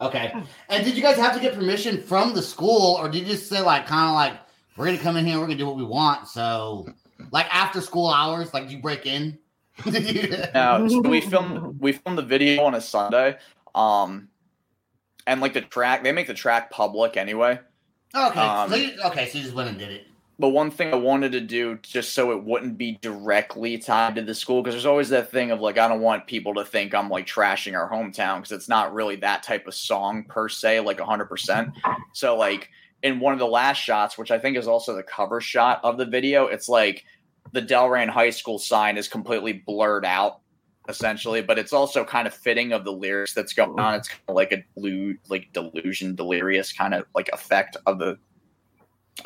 Okay. 0.00 0.32
And 0.68 0.84
did 0.84 0.94
you 0.94 1.02
guys 1.02 1.16
have 1.16 1.34
to 1.34 1.40
get 1.40 1.54
permission 1.54 2.02
from 2.02 2.34
the 2.34 2.42
school, 2.42 2.96
or 3.00 3.08
did 3.08 3.20
you 3.20 3.24
just 3.26 3.48
say 3.48 3.60
like 3.62 3.86
kind 3.86 4.08
of 4.08 4.14
like 4.14 4.38
we're 4.76 4.84
gonna 4.86 4.98
come 4.98 5.16
in 5.16 5.24
here, 5.26 5.38
we're 5.38 5.46
gonna 5.46 5.56
do 5.58 5.66
what 5.66 5.76
we 5.76 5.84
want? 5.84 6.28
So 6.28 6.88
like 7.32 7.46
after 7.54 7.80
school 7.80 8.08
hours, 8.10 8.52
like 8.52 8.70
you 8.70 8.78
break 8.82 9.06
in. 9.06 9.38
Did 9.84 10.14
you- 10.30 10.36
Now 10.54 10.86
so 10.88 11.00
we 11.00 11.20
filmed 11.20 11.80
we 11.80 11.92
filmed 11.92 12.18
the 12.18 12.22
video 12.22 12.62
on 12.64 12.74
a 12.74 12.80
Sunday, 12.80 13.36
um, 13.74 14.28
and 15.26 15.40
like 15.40 15.54
the 15.54 15.60
track 15.62 16.02
they 16.02 16.12
make 16.12 16.26
the 16.26 16.34
track 16.34 16.70
public 16.70 17.16
anyway. 17.16 17.60
okay. 18.14 18.40
Um, 18.40 18.70
so 18.70 18.76
you, 18.76 18.92
okay, 19.06 19.28
so 19.28 19.38
you 19.38 19.44
just 19.44 19.54
went 19.54 19.68
and 19.68 19.78
did 19.78 19.90
it. 19.90 20.06
But 20.40 20.50
one 20.50 20.70
thing 20.70 20.92
I 20.92 20.96
wanted 20.96 21.32
to 21.32 21.40
do 21.40 21.78
just 21.82 22.14
so 22.14 22.30
it 22.30 22.44
wouldn't 22.44 22.78
be 22.78 22.96
directly 23.02 23.76
tied 23.76 24.14
to 24.14 24.22
the 24.22 24.36
school, 24.36 24.62
because 24.62 24.74
there's 24.74 24.86
always 24.86 25.08
that 25.08 25.32
thing 25.32 25.50
of 25.50 25.60
like, 25.60 25.78
I 25.78 25.88
don't 25.88 26.00
want 26.00 26.28
people 26.28 26.54
to 26.54 26.64
think 26.64 26.94
I'm 26.94 27.08
like 27.10 27.26
trashing 27.26 27.76
our 27.76 27.90
hometown 27.90 28.36
because 28.36 28.52
it's 28.52 28.68
not 28.68 28.94
really 28.94 29.16
that 29.16 29.42
type 29.42 29.66
of 29.66 29.74
song 29.74 30.22
per 30.28 30.48
se, 30.48 30.78
like 30.80 30.98
100%. 30.98 31.72
So, 32.12 32.36
like, 32.36 32.70
in 33.02 33.18
one 33.18 33.32
of 33.32 33.40
the 33.40 33.48
last 33.48 33.78
shots, 33.78 34.16
which 34.16 34.30
I 34.30 34.38
think 34.38 34.56
is 34.56 34.68
also 34.68 34.94
the 34.94 35.02
cover 35.02 35.40
shot 35.40 35.80
of 35.82 35.98
the 35.98 36.06
video, 36.06 36.46
it's 36.46 36.68
like 36.68 37.04
the 37.52 37.62
Delran 37.62 38.08
High 38.08 38.30
School 38.30 38.58
sign 38.58 38.96
is 38.96 39.08
completely 39.08 39.52
blurred 39.52 40.04
out. 40.04 40.40
Essentially, 40.88 41.42
but 41.42 41.58
it's 41.58 41.74
also 41.74 42.02
kind 42.02 42.26
of 42.26 42.32
fitting 42.32 42.72
of 42.72 42.82
the 42.82 42.90
lyrics 42.92 43.34
that's 43.34 43.52
going 43.52 43.78
on. 43.78 43.96
It's 43.96 44.08
kind 44.08 44.22
of 44.26 44.34
like 44.34 44.52
a 44.52 44.64
blue, 44.74 45.16
like 45.28 45.52
delusion, 45.52 46.14
delirious 46.14 46.72
kind 46.72 46.94
of 46.94 47.04
like 47.14 47.28
effect 47.28 47.76
of 47.84 47.98
the 47.98 48.18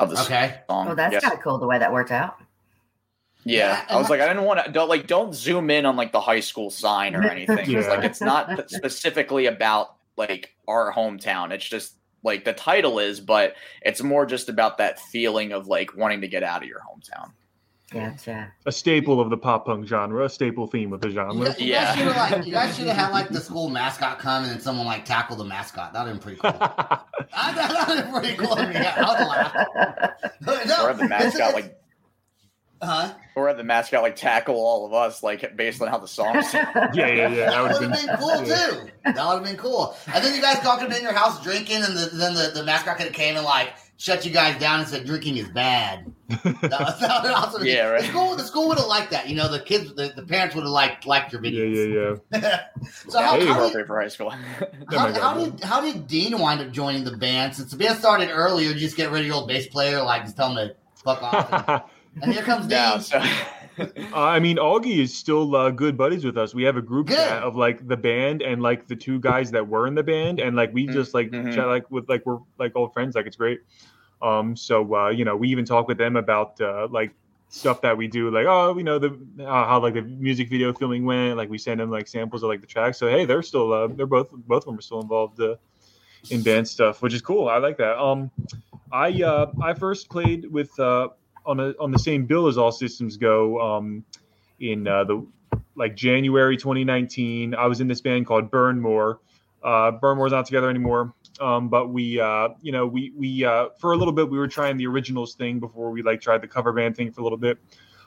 of 0.01 0.09
the 0.09 0.19
Okay. 0.23 0.59
song. 0.69 0.87
Well, 0.87 0.95
that's 0.97 1.13
Yes. 1.13 1.21
kind 1.23 1.33
of 1.33 1.39
cool 1.39 1.57
the 1.59 1.65
way 1.65 1.79
that 1.79 1.93
worked 1.93 2.11
out. 2.11 2.35
Yeah, 3.45 3.81
Yeah, 3.87 3.95
I 3.95 3.97
was 3.97 4.09
like, 4.09 4.19
I 4.19 4.27
didn't 4.27 4.43
want 4.43 4.65
to 4.65 4.71
don't 4.73 4.89
like 4.89 5.07
don't 5.07 5.33
zoom 5.33 5.69
in 5.69 5.85
on 5.85 5.95
like 5.95 6.11
the 6.11 6.19
high 6.19 6.41
school 6.41 6.69
sign 6.69 7.15
or 7.15 7.23
anything. 7.23 7.57
It's 7.59 7.69
Yeah. 7.69 7.87
like 7.87 8.03
it's 8.03 8.19
not 8.19 8.69
specifically 8.69 9.45
about 9.45 9.95
like 10.17 10.53
our 10.67 10.91
hometown. 10.91 11.51
It's 11.51 11.65
just 11.67 11.95
like 12.23 12.43
the 12.43 12.51
title 12.53 12.99
is, 12.99 13.21
but 13.21 13.55
it's 13.83 14.01
more 14.03 14.25
just 14.25 14.49
about 14.49 14.79
that 14.79 14.99
feeling 14.99 15.53
of 15.53 15.67
like 15.67 15.95
wanting 15.95 16.19
to 16.21 16.27
get 16.27 16.43
out 16.43 16.61
of 16.61 16.67
your 16.67 16.81
hometown. 16.81 17.31
Gotcha. 17.93 18.51
a 18.65 18.71
staple 18.71 19.21
of 19.21 19.29
the 19.29 19.37
pop 19.37 19.65
punk 19.65 19.87
genre, 19.87 20.25
a 20.25 20.29
staple 20.29 20.67
theme 20.67 20.91
of 20.93 21.01
the 21.01 21.09
You 21.09 21.13
genre. 21.13 21.45
guys, 21.45 21.59
you 21.61 21.67
Yeah. 21.67 21.83
guys 21.85 21.95
should 21.97 22.07
have 22.07 22.31
like 22.37 22.45
you 22.47 22.51
guys 22.51 22.75
should 22.75 22.87
have 22.87 22.97
had 22.97 23.11
like 23.11 23.29
the 23.29 23.39
school 23.39 23.69
mascot 23.69 24.19
come 24.19 24.43
and 24.43 24.51
then 24.51 24.59
someone 24.61 24.85
like 24.85 25.05
tackle 25.05 25.35
the 25.35 25.45
mascot. 25.45 25.93
That'd 25.93 26.13
been 26.13 26.19
pretty 26.21 26.39
cool. 26.39 26.51
I, 26.51 27.53
that 27.53 27.69
would 27.87 27.97
have 27.97 28.03
been 28.05 28.13
pretty 28.13 28.35
cool. 28.37 28.55
to 28.55 28.67
me. 28.67 28.75
I 28.75 28.99
would 28.99 29.27
laugh. 29.27 30.67
no, 30.67 30.83
Or 30.83 30.87
have 30.89 30.97
the 30.97 31.07
mascot 31.07 31.53
like 31.53 31.79
huh? 32.81 33.13
or 33.35 33.47
have 33.47 33.57
the 33.57 33.63
mascot 33.63 34.01
like 34.03 34.15
tackle 34.15 34.55
all 34.55 34.85
of 34.85 34.93
us, 34.93 35.23
like 35.23 35.55
based 35.55 35.81
on 35.81 35.87
how 35.87 35.97
the 35.97 36.07
song's 36.07 36.53
yeah, 36.53 36.91
yeah, 36.93 37.07
yeah. 37.07 37.29
That 37.29 37.49
That 37.51 37.61
would 37.63 37.71
would 37.73 37.81
have 37.91 37.99
have 37.99 38.07
been 38.07 38.17
cool 38.17 38.47
yeah. 38.47 38.67
too. 38.67 38.89
That 39.05 39.15
would 39.27 39.35
have 39.35 39.43
been 39.43 39.57
cool. 39.57 39.95
And 40.13 40.23
then 40.23 40.35
you 40.35 40.41
guys 40.41 40.65
all 40.65 40.73
could 40.77 40.81
have 40.83 40.89
been 40.89 40.97
in 40.99 41.03
your 41.03 41.13
house 41.13 41.41
drinking, 41.43 41.77
and 41.83 41.95
the, 41.97 42.09
then 42.13 42.33
the, 42.33 42.51
the 42.53 42.63
mascot 42.63 42.97
could 42.97 43.05
have 43.07 43.15
came 43.15 43.35
and 43.35 43.45
like 43.45 43.69
shut 43.97 44.25
you 44.25 44.31
guys 44.31 44.59
down 44.59 44.79
and 44.81 44.89
said 44.89 45.05
drinking 45.05 45.37
is 45.37 45.47
bad. 45.49 46.11
That, 46.29 46.61
that 46.99 47.19
would 47.23 47.31
also 47.31 47.59
been- 47.59 47.67
Yeah, 47.75 47.87
right. 47.87 48.01
The 48.01 48.07
school, 48.07 48.35
the 48.35 48.43
school 48.43 48.67
would 48.69 48.77
have 48.79 48.87
liked 48.87 49.11
that. 49.11 49.29
You 49.29 49.35
know, 49.35 49.49
the 49.51 49.59
kids, 49.59 49.93
the, 49.95 50.11
the 50.15 50.23
parents 50.23 50.55
would 50.55 50.63
have 50.63 50.71
liked 50.71 51.05
liked 51.05 51.31
your 51.31 51.43
Yeah, 51.45 51.51
videos. 51.51 52.19
yeah, 52.31 52.39
yeah. 52.41 52.41
yeah. 52.81 52.87
so 53.07 53.21
how, 53.21 53.39
Hey. 53.39 53.45
how, 53.45 53.69
did, 53.69 53.85
for 53.87 54.01
high 54.01 54.07
school. 54.07 54.29
How, 54.91 55.11
how 55.13 55.33
did 55.45 55.63
how 55.63 55.81
did 55.81 56.07
Dean 56.07 56.37
wind 56.39 56.59
up 56.61 56.71
joining 56.71 57.03
the 57.03 57.15
band? 57.17 57.55
Since 57.55 57.71
the 57.71 57.77
band 57.77 57.97
started 57.99 58.29
earlier, 58.29 58.73
just 58.73 58.95
get 58.97 59.11
rid 59.11 59.21
of 59.21 59.27
your 59.27 59.35
old 59.35 59.47
bass 59.47 59.67
player, 59.67 60.01
like 60.03 60.23
just 60.23 60.35
tell 60.35 60.49
him 60.55 60.55
to 60.69 60.75
fuck 61.03 61.21
off. 61.23 61.83
And, 62.15 62.23
and 62.25 62.33
here 62.33 62.43
comes 62.43 62.67
Dean. 62.67 62.77
no, 62.77 62.97
so 62.99 63.23
I 64.13 64.39
mean, 64.39 64.57
Augie 64.57 64.99
is 64.99 65.15
still 65.15 65.55
uh, 65.55 65.71
good 65.71 65.97
buddies 65.97 66.23
with 66.25 66.37
us. 66.37 66.53
We 66.53 66.63
have 66.63 66.77
a 66.77 66.81
group 66.81 67.07
Good. 67.07 67.17
chat 67.17 67.43
of 67.43 67.55
like 67.55 67.87
the 67.87 67.97
band 67.97 68.41
and 68.41 68.61
like 68.61 68.87
the 68.87 68.95
two 68.95 69.19
guys 69.19 69.51
that 69.51 69.67
were 69.67 69.87
in 69.87 69.95
the 69.95 70.03
band, 70.03 70.39
and 70.39 70.55
like 70.55 70.73
we 70.73 70.87
just 70.87 71.13
like 71.13 71.31
Mhm. 71.31 71.53
chat 71.53 71.67
like 71.67 71.89
with 71.91 72.07
like 72.09 72.25
we're 72.25 72.39
like 72.59 72.73
old 72.75 72.93
friends. 72.93 73.15
Like 73.15 73.25
it's 73.25 73.35
great. 73.35 73.61
Um, 74.21 74.55
so 74.55 74.95
uh, 74.95 75.09
you 75.09 75.25
know, 75.25 75.35
we 75.35 75.49
even 75.49 75.65
talk 75.65 75.87
with 75.87 75.97
them 75.97 76.15
about 76.15 76.59
uh, 76.61 76.87
like 76.89 77.13
stuff 77.49 77.81
that 77.81 77.95
we 77.97 78.07
do, 78.07 78.31
like 78.31 78.45
oh, 78.47 78.77
you 78.77 78.83
know 78.83 78.99
the 78.99 79.17
uh, 79.39 79.65
how 79.65 79.79
like 79.81 79.95
the 79.95 80.01
music 80.01 80.49
video 80.49 80.71
filming 80.73 81.05
went. 81.05 81.37
Like 81.37 81.49
we 81.49 81.57
send 81.57 81.79
them 81.79 81.89
like 81.91 82.07
samples 82.07 82.43
of 82.43 82.49
like 82.49 82.61
the 82.61 82.67
tracks. 82.67 82.97
So 82.97 83.07
hey, 83.09 83.25
they're 83.25 83.43
still 83.43 83.73
uh, 83.73 83.87
they're 83.87 84.05
both 84.05 84.31
both 84.31 84.63
of 84.63 84.65
them 84.65 84.77
are 84.77 84.81
still 84.81 85.01
involved 85.01 85.41
uh, 85.41 85.55
in 86.29 86.41
band 86.41 86.67
stuff, 86.67 87.01
which 87.01 87.13
is 87.13 87.21
cool. 87.21 87.49
I 87.49 87.57
like 87.57 87.77
that. 87.77 87.99
Um, 87.99 88.31
I 88.91 89.21
uh, 89.23 89.51
I 89.61 89.73
first 89.73 90.09
played 90.09 90.49
with 90.49 90.77
uh, 90.79 91.09
on 91.45 91.59
a 91.59 91.73
on 91.79 91.91
the 91.91 91.99
same 91.99 92.25
bill 92.25 92.47
as 92.47 92.57
All 92.57 92.71
Systems 92.71 93.17
Go 93.17 93.59
um, 93.59 94.03
in 94.59 94.87
uh, 94.87 95.03
the 95.03 95.25
like 95.75 95.95
January 95.95 96.57
2019. 96.57 97.55
I 97.55 97.65
was 97.65 97.81
in 97.81 97.87
this 97.87 98.01
band 98.01 98.25
called 98.25 98.51
Burnmore. 98.51 99.17
Uh, 99.63 99.91
Burnmore's 99.91 100.33
not 100.33 100.45
together 100.45 100.69
anymore, 100.69 101.13
um, 101.39 101.69
but 101.69 101.89
we 101.89 102.19
uh, 102.19 102.49
you 102.61 102.71
know 102.71 102.85
we 102.85 103.11
we 103.15 103.45
uh, 103.45 103.69
for 103.79 103.93
a 103.93 103.97
little 103.97 104.13
bit 104.13 104.29
we 104.29 104.37
were 104.37 104.47
trying 104.47 104.77
the 104.77 104.87
originals 104.87 105.35
thing 105.35 105.59
before 105.59 105.91
we 105.91 106.01
like 106.01 106.21
tried 106.21 106.41
the 106.41 106.47
cover 106.47 106.73
band 106.73 106.95
thing 106.95 107.11
for 107.11 107.21
a 107.21 107.23
little 107.23 107.37
bit. 107.37 107.57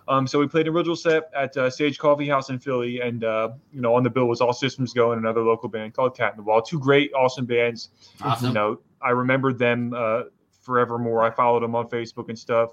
Um, 0.09 0.27
so 0.27 0.39
we 0.39 0.47
played 0.47 0.69
an 0.69 0.75
original 0.75 0.95
set 0.95 1.31
at 1.35 1.57
uh, 1.57 1.69
Sage 1.69 1.99
Coffee 1.99 2.29
House 2.29 2.49
in 2.49 2.59
Philly, 2.59 3.01
and 3.01 3.25
uh, 3.25 3.51
you 3.73 3.81
know 3.81 3.95
on 3.95 4.03
the 4.03 4.11
bill 4.11 4.27
was 4.27 4.41
All 4.41 4.53
Systems 4.53 4.93
Go 4.93 5.13
and 5.13 5.21
another 5.21 5.41
local 5.43 5.69
band 5.69 5.95
called 5.95 6.17
Cat 6.17 6.33
in 6.33 6.37
the 6.37 6.43
Wall. 6.43 6.63
Two 6.63 6.79
great, 6.79 7.13
awesome 7.13 7.47
bands 7.47 7.89
Awesome. 8.21 8.49
you 8.49 8.55
know, 8.55 8.79
I 9.03 9.11
remembered 9.11 9.59
them 9.59 9.95
uh, 9.97 10.25
forevermore. 10.61 11.25
I 11.25 11.31
followed 11.31 11.63
them 11.63 11.75
on 11.75 11.89
Facebook 11.89 12.29
and 12.29 12.39
stuff. 12.39 12.71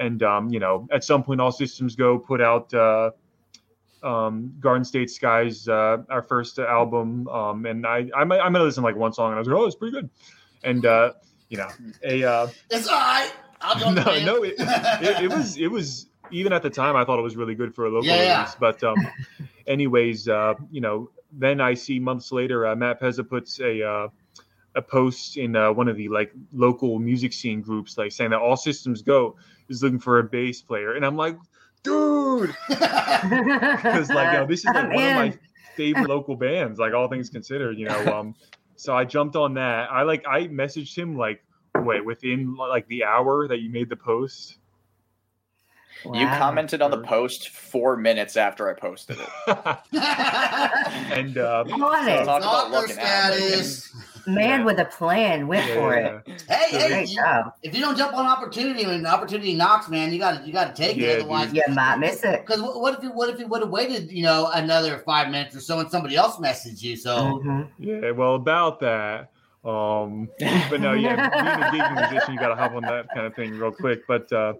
And 0.00 0.22
um, 0.24 0.48
you 0.48 0.58
know, 0.58 0.88
at 0.90 1.04
some 1.04 1.22
point, 1.22 1.40
All 1.40 1.52
Systems 1.52 1.94
Go 1.94 2.18
put 2.18 2.40
out 2.40 2.72
uh, 2.74 3.10
um, 4.02 4.54
Garden 4.58 4.84
State 4.84 5.10
Skies, 5.10 5.68
uh, 5.68 5.98
our 6.08 6.22
first 6.22 6.58
album, 6.58 7.28
um, 7.28 7.66
and 7.66 7.86
I 7.86 8.08
I 8.16 8.24
might, 8.24 8.40
I 8.40 8.48
might 8.48 8.60
listen 8.60 8.82
like 8.82 8.96
one 8.96 9.12
song, 9.12 9.28
and 9.28 9.36
I 9.36 9.38
was 9.38 9.46
like, 9.48 9.56
oh, 9.56 9.66
it's 9.66 9.76
pretty 9.76 9.92
good. 9.92 10.10
And 10.64 10.84
uh, 10.86 11.12
you 11.50 11.58
know, 11.58 11.68
a 12.02 12.24
uh, 12.24 12.48
It's 12.70 12.88
all 12.88 12.94
right. 12.98 13.30
I'll 13.60 13.92
no, 13.94 14.02
no, 14.24 14.42
it, 14.42 14.54
it, 14.58 15.24
it 15.24 15.30
was 15.30 15.58
it 15.58 15.68
was 15.68 16.06
even 16.30 16.52
at 16.52 16.62
the 16.62 16.70
time 16.70 16.96
I 16.96 17.04
thought 17.04 17.18
it 17.18 17.22
was 17.22 17.36
really 17.36 17.54
good 17.54 17.74
for 17.74 17.84
a 17.86 17.90
local 17.90 18.06
Yeah, 18.06 18.22
yeah. 18.22 18.36
release. 18.38 18.54
But 18.58 18.82
um, 18.82 18.96
anyways, 19.66 20.28
uh, 20.28 20.54
you 20.70 20.80
know, 20.80 21.10
then 21.32 21.60
I 21.60 21.74
see 21.74 21.98
months 21.98 22.32
later 22.32 22.66
uh, 22.66 22.74
Matt 22.74 23.00
Pezza 23.00 23.28
puts 23.28 23.60
a 23.60 23.86
uh, 23.86 24.08
a 24.74 24.82
post 24.82 25.36
in 25.36 25.56
uh, 25.56 25.72
one 25.72 25.88
of 25.88 25.96
the 25.96 26.08
like 26.08 26.32
local 26.52 26.98
music 26.98 27.32
scene 27.32 27.60
groups, 27.60 27.98
like 27.98 28.12
saying 28.12 28.30
that 28.30 28.40
All 28.40 28.56
Systems 28.56 29.02
Go 29.02 29.36
is 29.68 29.82
looking 29.82 29.98
for 29.98 30.18
a 30.18 30.24
bass 30.24 30.60
player, 30.62 30.94
and 30.94 31.04
I'm 31.04 31.16
like, 31.16 31.36
dude, 31.82 32.54
because 32.68 34.10
like 34.10 34.32
you 34.32 34.38
know, 34.38 34.46
this 34.46 34.60
is 34.60 34.66
like 34.66 34.76
I'm 34.76 34.92
one 34.92 35.04
of 35.04 35.16
my 35.16 35.38
favorite 35.76 36.08
local 36.08 36.36
bands, 36.36 36.78
like 36.78 36.94
all 36.94 37.08
things 37.08 37.30
considered, 37.30 37.78
you 37.78 37.86
know. 37.86 38.14
Um, 38.14 38.34
so 38.76 38.96
I 38.96 39.04
jumped 39.04 39.36
on 39.36 39.54
that. 39.54 39.90
I 39.90 40.02
like 40.02 40.24
I 40.26 40.48
messaged 40.48 40.96
him 40.96 41.16
like 41.16 41.44
wait 41.76 42.04
within 42.04 42.54
like 42.56 42.86
the 42.88 43.04
hour 43.04 43.48
that 43.48 43.60
you 43.60 43.70
made 43.70 43.88
the 43.88 43.96
post. 43.96 44.56
You 46.04 46.26
commented 46.26 46.80
on 46.80 46.90
the 46.90 47.02
post 47.02 47.50
four 47.50 47.94
minutes 47.94 48.38
after 48.38 48.70
I 48.70 48.72
posted 48.72 49.18
it. 49.18 49.28
and 51.12 51.36
uh, 51.36 51.64
On 51.68 52.08
it. 52.08 52.24
Talk 52.24 52.42
about 52.42 52.42
Stalker 52.42 52.70
looking 52.70 52.98
at 52.98 53.34
it. 53.34 53.64
status. 53.64 53.94
Man 54.26 54.60
Yeah. 54.60 54.64
with 54.64 54.78
a 54.78 54.84
plan 54.86 55.46
went 55.48 55.66
yeah, 55.68 55.74
for 55.74 55.94
yeah, 55.94 56.20
it. 56.26 56.42
Hey, 56.48 56.78
hey, 56.78 56.88
Great 56.88 57.08
you- 57.10 57.16
job. 57.16 57.52
if 57.62 57.74
you 57.74 57.80
don't 57.80 57.96
jump 57.96 58.14
on 58.14 58.26
opportunity 58.26 58.86
when 58.86 59.04
opportunity 59.06 59.54
knocks, 59.54 59.88
man, 59.88 60.12
you 60.12 60.18
got 60.18 60.40
to 60.40 60.46
you 60.46 60.52
got 60.52 60.74
to 60.74 60.82
take 60.82 60.96
Yeah, 60.96 61.08
it. 61.08 61.12
dude. 61.14 61.20
Otherwise, 61.22 61.52
You 61.52 61.62
might 61.70 61.96
miss 61.96 62.22
it. 62.24 62.44
Because 62.46 62.60
what, 62.62 62.80
what 62.80 62.94
if 62.98 63.02
you 63.02 63.10
what 63.12 63.28
if 63.30 63.38
you 63.38 63.46
would 63.46 63.60
have 63.62 63.70
waited, 63.70 64.10
you 64.10 64.22
know, 64.22 64.50
another 64.52 64.98
five 64.98 65.30
minutes 65.30 65.54
or 65.56 65.60
so, 65.60 65.78
and 65.80 65.90
somebody 65.90 66.16
else 66.16 66.36
messaged 66.36 66.82
you? 66.82 66.96
So 66.96 67.40
Mhm. 67.44 67.68
yeah. 67.78 68.10
Well, 68.12 68.34
about 68.34 68.80
that. 68.80 69.30
Um, 69.62 70.28
but 70.70 70.80
no, 70.80 70.94
yeah, 70.94 71.28
being 71.28 71.62
a 71.62 71.70
gig 71.98 72.10
musician, 72.10 72.32
you 72.34 72.40
got 72.40 72.48
to 72.48 72.56
hop 72.56 72.72
on 72.72 72.82
that 72.82 73.08
kind 73.12 73.26
of 73.26 73.34
thing 73.34 73.50
real 73.58 73.70
quick. 73.72 74.06
But 74.06 74.32
uh, 74.32 74.54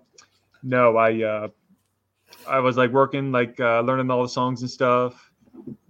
no, 0.62 0.97
I 0.99 1.23
uh, 1.23 1.49
I 2.49 2.59
was 2.61 2.76
like 2.76 2.90
working, 2.90 3.33
like 3.33 3.59
uh, 3.61 3.81
learning 3.81 4.11
all 4.11 4.23
the 4.23 4.29
songs 4.29 4.61
and 4.61 4.71
stuff 4.71 5.29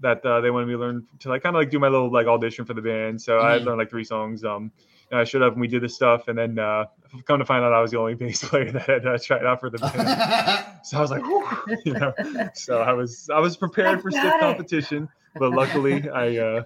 that 0.01 0.25
uh, 0.25 0.41
they 0.41 0.51
wanted 0.51 0.67
me 0.67 0.73
to 0.75 0.79
learn 0.79 1.07
to 1.21 1.29
like 1.29 1.43
kind 1.43 1.55
of 1.57 1.61
like 1.61 1.71
do 1.71 1.79
my 1.79 1.89
little 1.89 2.11
like 2.11 2.27
audition 2.27 2.65
for 2.65 2.75
the 2.75 2.83
band. 2.83 3.21
So 3.21 3.39
I 3.41 3.59
Mhm. 3.59 3.65
learned 3.67 3.79
like 3.79 3.91
three 3.91 4.05
songs. 4.05 4.45
Um, 4.45 4.71
and 5.11 5.19
I 5.19 5.25
showed 5.25 5.43
up 5.43 5.53
and 5.55 5.61
we 5.61 5.67
did 5.67 5.83
this 5.83 5.97
stuff, 5.97 6.29
and 6.29 6.39
then 6.39 6.57
uh, 6.59 6.85
come 7.27 7.41
to 7.41 7.45
find 7.45 7.65
out 7.65 7.73
I 7.73 7.81
was 7.81 7.91
the 7.91 7.99
only 7.99 8.15
bass 8.23 8.45
player 8.49 8.71
that 8.71 8.83
had 8.83 9.07
uh, 9.07 9.19
tried 9.19 9.45
out 9.45 9.59
for 9.61 9.71
the 9.71 9.79
band. 9.79 10.67
So 10.85 10.97
I 10.97 11.01
was 11.03 11.11
like, 11.11 11.23
Whew, 11.23 11.47
you 11.85 11.93
know. 11.95 12.15
So 12.55 12.81
I 12.81 12.93
was 12.93 13.29
I 13.29 13.39
was 13.41 13.57
prepared 13.57 14.01
for 14.01 14.11
stiff 14.11 14.25
it. 14.25 14.41
competition, 14.41 15.09
but 15.35 15.53
luckily 15.53 16.09
I, 16.09 16.37
uh, 16.39 16.63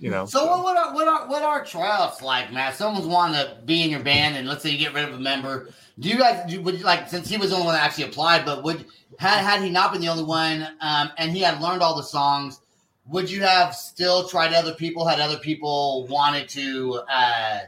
you 0.00 0.10
know. 0.10 0.24
So 0.24 0.46
what, 0.46 0.64
what 0.64 0.76
are 0.76 0.94
what 0.94 1.06
are 1.06 1.28
what 1.28 1.42
are 1.42 1.64
tryouts 1.64 2.22
like, 2.22 2.52
Matt? 2.52 2.74
Someone's 2.74 3.06
wanting 3.06 3.36
to 3.36 3.58
be 3.66 3.82
in 3.82 3.90
your 3.90 4.00
band, 4.00 4.36
and 4.36 4.48
let's 4.48 4.62
say 4.62 4.70
you 4.70 4.78
get 4.78 4.94
rid 4.94 5.04
of 5.04 5.14
a 5.14 5.20
member. 5.20 5.68
Do 5.98 6.08
you 6.08 6.18
guys 6.18 6.50
do, 6.50 6.60
would 6.62 6.78
you 6.78 6.84
like 6.84 7.08
since 7.08 7.28
he 7.28 7.36
was 7.36 7.50
the 7.50 7.56
only 7.56 7.66
one 7.66 7.74
that 7.74 7.84
actually 7.84 8.04
applied, 8.04 8.46
but 8.46 8.64
would 8.64 8.86
had 9.18 9.42
had 9.42 9.62
he 9.62 9.68
not 9.68 9.92
been 9.92 10.00
the 10.00 10.08
only 10.08 10.24
one, 10.24 10.66
um, 10.80 11.10
and 11.18 11.30
he 11.30 11.40
had 11.40 11.60
learned 11.60 11.82
all 11.82 11.94
the 11.94 12.02
songs, 12.02 12.60
would 13.06 13.30
you 13.30 13.42
have 13.42 13.74
still 13.74 14.26
tried 14.26 14.54
other 14.54 14.74
people? 14.74 15.06
Had 15.06 15.20
other 15.20 15.38
people 15.38 16.06
wanted 16.06 16.48
to, 16.50 17.02
uh, 17.12 17.58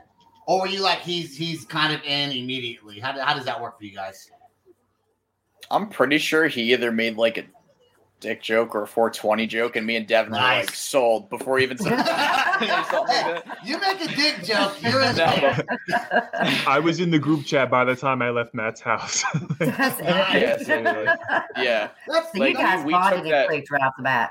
or 0.46 0.62
were 0.62 0.68
you 0.68 0.80
like 0.80 1.00
he's 1.00 1.36
he's 1.36 1.66
kind 1.66 1.92
of 1.92 2.02
in 2.02 2.32
immediately? 2.32 2.98
How, 2.98 3.12
how 3.22 3.34
does 3.34 3.44
that 3.44 3.60
work 3.60 3.78
for 3.78 3.84
you 3.84 3.94
guys? 3.94 4.30
I'm 5.70 5.88
pretty 5.88 6.18
sure 6.18 6.48
he 6.48 6.72
either 6.72 6.90
made 6.90 7.16
like 7.16 7.36
a 7.38 7.44
dick 8.22 8.40
joke 8.40 8.74
or 8.74 8.84
a 8.84 8.86
420 8.86 9.46
joke, 9.46 9.76
and 9.76 9.86
me 9.86 9.96
and 9.96 10.06
Devin 10.06 10.32
were 10.32 10.38
like 10.38 10.70
sold 10.74 11.28
before 11.28 11.58
even 11.58 11.76
said 11.76 11.98
like 11.98 13.44
you 13.64 13.78
make 13.80 14.00
a 14.00 14.08
dick 14.16 14.42
joke, 14.44 14.74
you're 14.80 15.02
in 15.02 15.16
No, 15.16 15.26
there. 15.26 15.64
I 16.66 16.78
was 16.82 17.00
in 17.00 17.10
the 17.10 17.18
group 17.18 17.44
chat 17.44 17.70
by 17.70 17.84
the 17.84 17.94
time 17.96 18.22
I 18.22 18.30
left 18.30 18.54
Matt's 18.54 18.80
house. 18.80 19.22
That's 19.58 20.00
it. 20.00 20.04
Yeah, 20.06 20.56
totally. 20.56 21.04
yeah, 21.56 21.88
That's 22.08 22.32
So 22.32 22.38
Like, 22.38 22.52
you 22.52 22.56
guys 22.56 22.84
we 22.86 22.92
bonded 22.92 23.18
took 23.18 23.26
it 23.26 23.30
that- 23.30 23.46
quick 23.48 23.64
off 23.82 23.92
the 23.98 24.02
bat. 24.04 24.30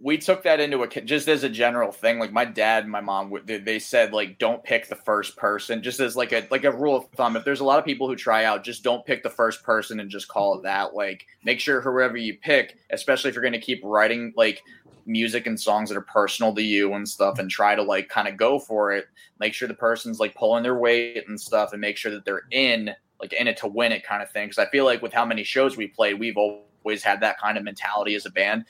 We 0.00 0.18
took 0.18 0.42
that 0.42 0.58
into 0.58 0.82
account 0.82 1.06
just 1.06 1.28
as 1.28 1.44
a 1.44 1.48
general 1.48 1.92
thing. 1.92 2.18
Like 2.18 2.32
my 2.32 2.44
dad 2.44 2.82
and 2.82 2.90
my 2.90 3.00
mom, 3.00 3.32
they- 3.44 3.78
said 3.78 4.12
like 4.12 4.38
don't 4.38 4.62
pick 4.64 4.88
the 4.88 4.96
first 4.96 5.36
person, 5.36 5.82
just 5.82 6.00
as 6.00 6.16
like 6.16 6.32
a 6.32 6.46
like 6.50 6.64
a 6.64 6.72
rule 6.72 6.96
of 6.96 7.08
thumb. 7.10 7.36
If 7.36 7.44
there's 7.44 7.60
a 7.60 7.64
lot 7.64 7.78
of 7.78 7.84
people 7.84 8.08
who 8.08 8.16
try 8.16 8.44
out, 8.44 8.64
just 8.64 8.82
don't 8.82 9.06
pick 9.06 9.22
the 9.22 9.30
first 9.30 9.62
person 9.62 10.00
and 10.00 10.10
just 10.10 10.28
call 10.28 10.58
it 10.58 10.62
that. 10.64 10.94
Like 10.94 11.26
make 11.44 11.60
sure 11.60 11.80
whoever 11.80 12.16
you 12.16 12.36
pick, 12.38 12.78
especially 12.90 13.28
if 13.28 13.34
you're 13.34 13.42
going 13.42 13.52
to 13.52 13.60
keep 13.60 13.80
writing 13.84 14.32
like 14.36 14.62
music 15.06 15.46
and 15.46 15.58
songs 15.58 15.88
that 15.88 15.98
are 15.98 16.02
personal 16.02 16.54
to 16.54 16.62
you 16.62 16.94
and 16.94 17.08
stuff, 17.08 17.38
and 17.38 17.50
try 17.50 17.74
to 17.74 17.82
like 17.82 18.08
kind 18.08 18.26
of 18.26 18.36
go 18.36 18.58
for 18.58 18.92
it. 18.92 19.06
Make 19.38 19.54
sure 19.54 19.68
the 19.68 19.74
person's 19.74 20.18
like 20.18 20.34
pulling 20.34 20.64
their 20.64 20.78
weight 20.78 21.24
and 21.28 21.40
stuff, 21.40 21.72
and 21.72 21.80
make 21.80 21.96
sure 21.96 22.10
that 22.12 22.24
they're 22.24 22.46
in 22.50 22.90
like 23.20 23.32
in 23.32 23.46
it 23.46 23.56
to 23.58 23.68
win 23.68 23.92
it 23.92 24.04
kind 24.04 24.22
of 24.22 24.30
thing. 24.32 24.46
Because 24.46 24.58
I 24.58 24.70
feel 24.70 24.84
like 24.84 25.02
with 25.02 25.12
how 25.12 25.24
many 25.24 25.44
shows 25.44 25.76
we 25.76 25.86
played, 25.86 26.18
we've 26.18 26.36
always 26.36 27.02
had 27.04 27.20
that 27.20 27.38
kind 27.38 27.56
of 27.56 27.64
mentality 27.64 28.16
as 28.16 28.26
a 28.26 28.30
band. 28.30 28.64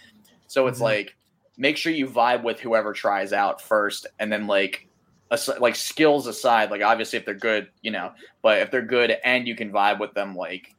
So 0.52 0.66
it's 0.66 0.80
Mhm. 0.80 0.82
like 0.82 1.16
make 1.56 1.78
sure 1.78 1.92
you 1.92 2.06
vibe 2.06 2.42
with 2.42 2.60
whoever 2.60 2.92
tries 2.92 3.32
out 3.32 3.62
first, 3.62 4.06
and 4.18 4.30
then 4.30 4.46
like 4.46 4.86
as- 5.30 5.48
like 5.58 5.74
skills 5.76 6.26
aside, 6.26 6.70
like 6.70 6.82
obviously 6.82 7.18
if 7.18 7.24
they're 7.24 7.34
good, 7.34 7.70
you 7.80 7.90
know, 7.90 8.12
but 8.42 8.58
if 8.60 8.70
they're 8.70 8.82
good 8.82 9.16
and 9.24 9.48
you 9.48 9.56
can 9.56 9.72
vibe 9.72 9.98
with 9.98 10.12
them, 10.12 10.36
like 10.36 10.74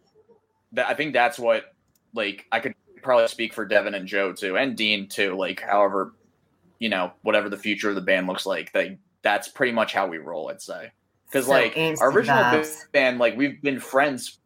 that, 0.73 0.87
I 0.89 0.93
think 0.93 1.13
that's 1.13 1.39
what 1.39 1.73
like 2.13 2.45
I 2.51 2.59
could 2.59 2.75
probably 3.01 3.27
speak 3.27 3.51
for 3.53 3.65
Devin 3.65 3.95
and 3.95 4.07
Joe 4.07 4.31
too, 4.31 4.57
and 4.57 4.77
Dean 4.77 5.07
too. 5.09 5.35
Like 5.35 5.59
however, 5.61 6.13
you 6.77 6.89
know, 6.89 7.11
whatever 7.23 7.49
the 7.49 7.57
future 7.57 7.89
of 7.89 7.95
the 7.95 8.01
band 8.01 8.27
looks 8.27 8.45
like, 8.45 8.71
they 8.73 8.99
that's 9.23 9.47
pretty 9.47 9.71
much 9.71 9.91
how 9.93 10.05
we 10.05 10.19
roll. 10.19 10.49
I'd 10.51 10.61
say 10.61 10.91
because 11.25 11.45
So 11.47 11.51
like 11.51 11.75
our 11.99 12.11
original 12.11 12.43
vibes. 12.43 12.91
band, 12.91 13.17
like 13.17 13.35
we've 13.35 13.59
been 13.59 13.79
friends. 13.79 14.37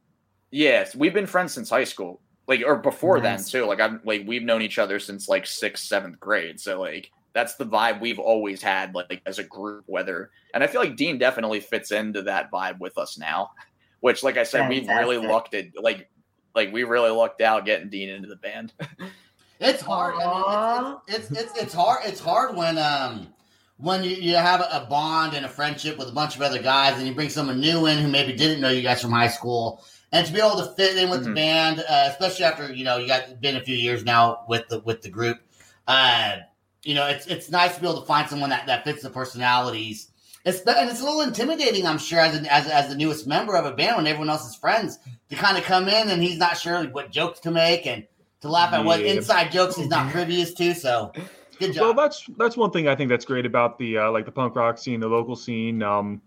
Yes, 0.52 0.96
we've 0.96 1.14
been 1.14 1.28
friends 1.28 1.52
since 1.52 1.70
high 1.70 1.84
school, 1.84 2.22
like 2.48 2.64
or 2.66 2.78
before 2.78 3.20
Nice. 3.20 3.52
then 3.52 3.62
too. 3.62 3.68
Like 3.68 3.80
I'm 3.80 4.02
like 4.04 4.24
we've 4.26 4.44
known 4.44 4.62
each 4.62 4.80
other 4.80 5.00
since 5.00 5.28
like 5.28 5.46
sixth, 5.46 5.84
seventh 5.86 6.20
grade. 6.20 6.60
So 6.60 6.80
like 6.80 7.12
that's 7.34 7.56
the 7.56 7.66
vibe 7.66 8.00
we've 8.02 8.20
always 8.20 8.62
had, 8.62 8.96
like 8.96 9.22
as 9.26 9.38
a 9.40 9.44
group. 9.44 9.84
Whether 9.88 10.32
and 10.54 10.64
I 10.64 10.68
feel 10.68 10.82
like 10.82 10.96
Dean 10.96 11.18
definitely 11.18 11.60
fits 11.60 11.92
into 11.92 12.24
that 12.24 12.52
vibe 12.52 12.80
with 12.80 12.98
us 12.98 13.18
now. 13.18 13.52
Which, 14.00 14.24
like 14.24 14.38
I 14.38 14.44
said, 14.44 14.70
we've 14.70 14.88
really 14.88 15.18
Fantastic. 15.18 15.30
lucked 15.32 15.54
it. 15.54 15.72
Like 15.82 16.10
like 16.56 16.72
we 16.72 16.84
really 16.84 17.10
lucked 17.12 17.42
out 17.42 17.66
getting 17.66 17.90
Dean 17.90 18.10
into 18.10 18.28
the 18.28 18.36
band. 18.38 18.74
It's 19.60 19.82
hard. 19.82 20.14
I 20.22 20.82
mean, 20.84 20.98
it's, 21.08 21.32
it's, 21.32 21.42
it's 21.42 21.58
it's 21.64 21.74
hard. 21.74 22.02
It's 22.06 22.20
hard 22.20 22.56
when 22.56 22.78
um 22.78 23.34
when 23.78 24.04
you, 24.04 24.12
you 24.12 24.36
have 24.36 24.62
a 24.62 24.86
bond 24.88 25.34
and 25.36 25.46
a 25.46 25.50
friendship 25.50 25.98
with 25.98 26.08
a 26.10 26.12
bunch 26.12 26.36
of 26.36 26.44
other 26.44 26.62
guys, 26.62 26.98
and 27.00 27.08
you 27.08 27.16
bring 27.16 27.30
someone 27.30 27.60
new 27.60 27.88
in 27.88 27.98
who 27.98 28.08
maybe 28.08 28.34
didn't 28.34 28.62
know 28.62 28.70
you 28.70 28.84
guys 28.84 29.02
from 29.02 29.12
high 29.12 29.28
school, 29.30 29.84
and 30.12 30.26
to 30.26 30.34
be 30.34 30.40
able 30.40 30.58
to 30.58 30.72
fit 30.76 30.98
in 30.98 31.10
with 31.10 31.24
the 31.24 31.30
Mhm. 31.30 31.36
band, 31.36 31.80
uh, 31.80 32.08
especially 32.10 32.46
after 32.46 32.74
you 32.74 32.84
know 32.84 32.98
you 32.98 33.08
got 33.08 33.42
been 33.42 33.56
a 33.56 33.62
few 33.64 33.76
years 33.76 34.04
now 34.04 34.46
with 34.48 34.68
the 34.70 34.80
with 34.82 35.02
the 35.02 35.10
group. 35.10 35.40
Uh, 35.88 36.38
you 36.84 36.96
know, 36.96 37.08
it's 37.08 37.28
it's 37.28 37.50
nice 37.50 37.76
to 37.76 37.82
be 37.82 37.88
able 37.88 38.00
to 38.00 38.06
find 38.06 38.30
someone 38.30 38.50
that 38.50 38.68
that 38.68 38.84
fits 38.84 39.04
the 39.04 39.10
personalities. 39.10 40.10
It's 40.46 40.62
and 40.62 40.90
it's 40.90 41.02
a 41.02 41.04
little 41.04 41.22
intimidating, 41.22 41.86
I'm 41.86 41.98
sure, 41.98 42.22
as 42.22 42.42
a, 42.42 42.54
as, 42.54 42.68
as 42.68 42.88
the 42.88 42.96
newest 42.96 43.28
member 43.28 43.56
of 43.58 43.66
a 43.66 43.74
band 43.74 43.98
when 43.98 44.08
everyone 44.08 44.30
else 44.30 44.48
is 44.48 44.56
friends 44.56 44.98
to 45.30 45.36
kind 45.36 45.58
of 45.58 45.66
come 45.66 45.90
in 45.90 46.10
and 46.10 46.24
he's 46.24 46.38
not 46.38 46.58
sure 46.58 46.82
what 46.86 47.12
jokes 47.12 47.42
to 47.42 47.52
make 47.52 47.86
and 47.86 48.06
to 48.40 48.50
laugh 48.50 48.72
at 48.72 48.80
yeah. 48.80 48.86
what 48.86 49.02
inside 49.02 49.52
jokes 49.52 49.76
he's 49.76 49.90
not 49.90 50.10
previous 50.14 50.54
to. 50.54 50.74
So 50.74 51.12
good 51.60 51.74
job. 51.74 51.98
Well, 51.98 52.06
that's 52.06 52.26
that's 52.38 52.56
one 52.56 52.72
thing 52.72 52.88
I 52.88 52.96
think 52.96 53.10
that's 53.10 53.26
great 53.26 53.46
about 53.46 53.78
the 53.78 53.98
uh, 53.98 54.12
like 54.12 54.24
the 54.24 54.32
punk 54.32 54.56
rock 54.56 54.78
scene, 54.78 55.02
the 55.02 55.08
local 55.10 55.36
scene. 55.36 55.84
Um, 55.84 56.22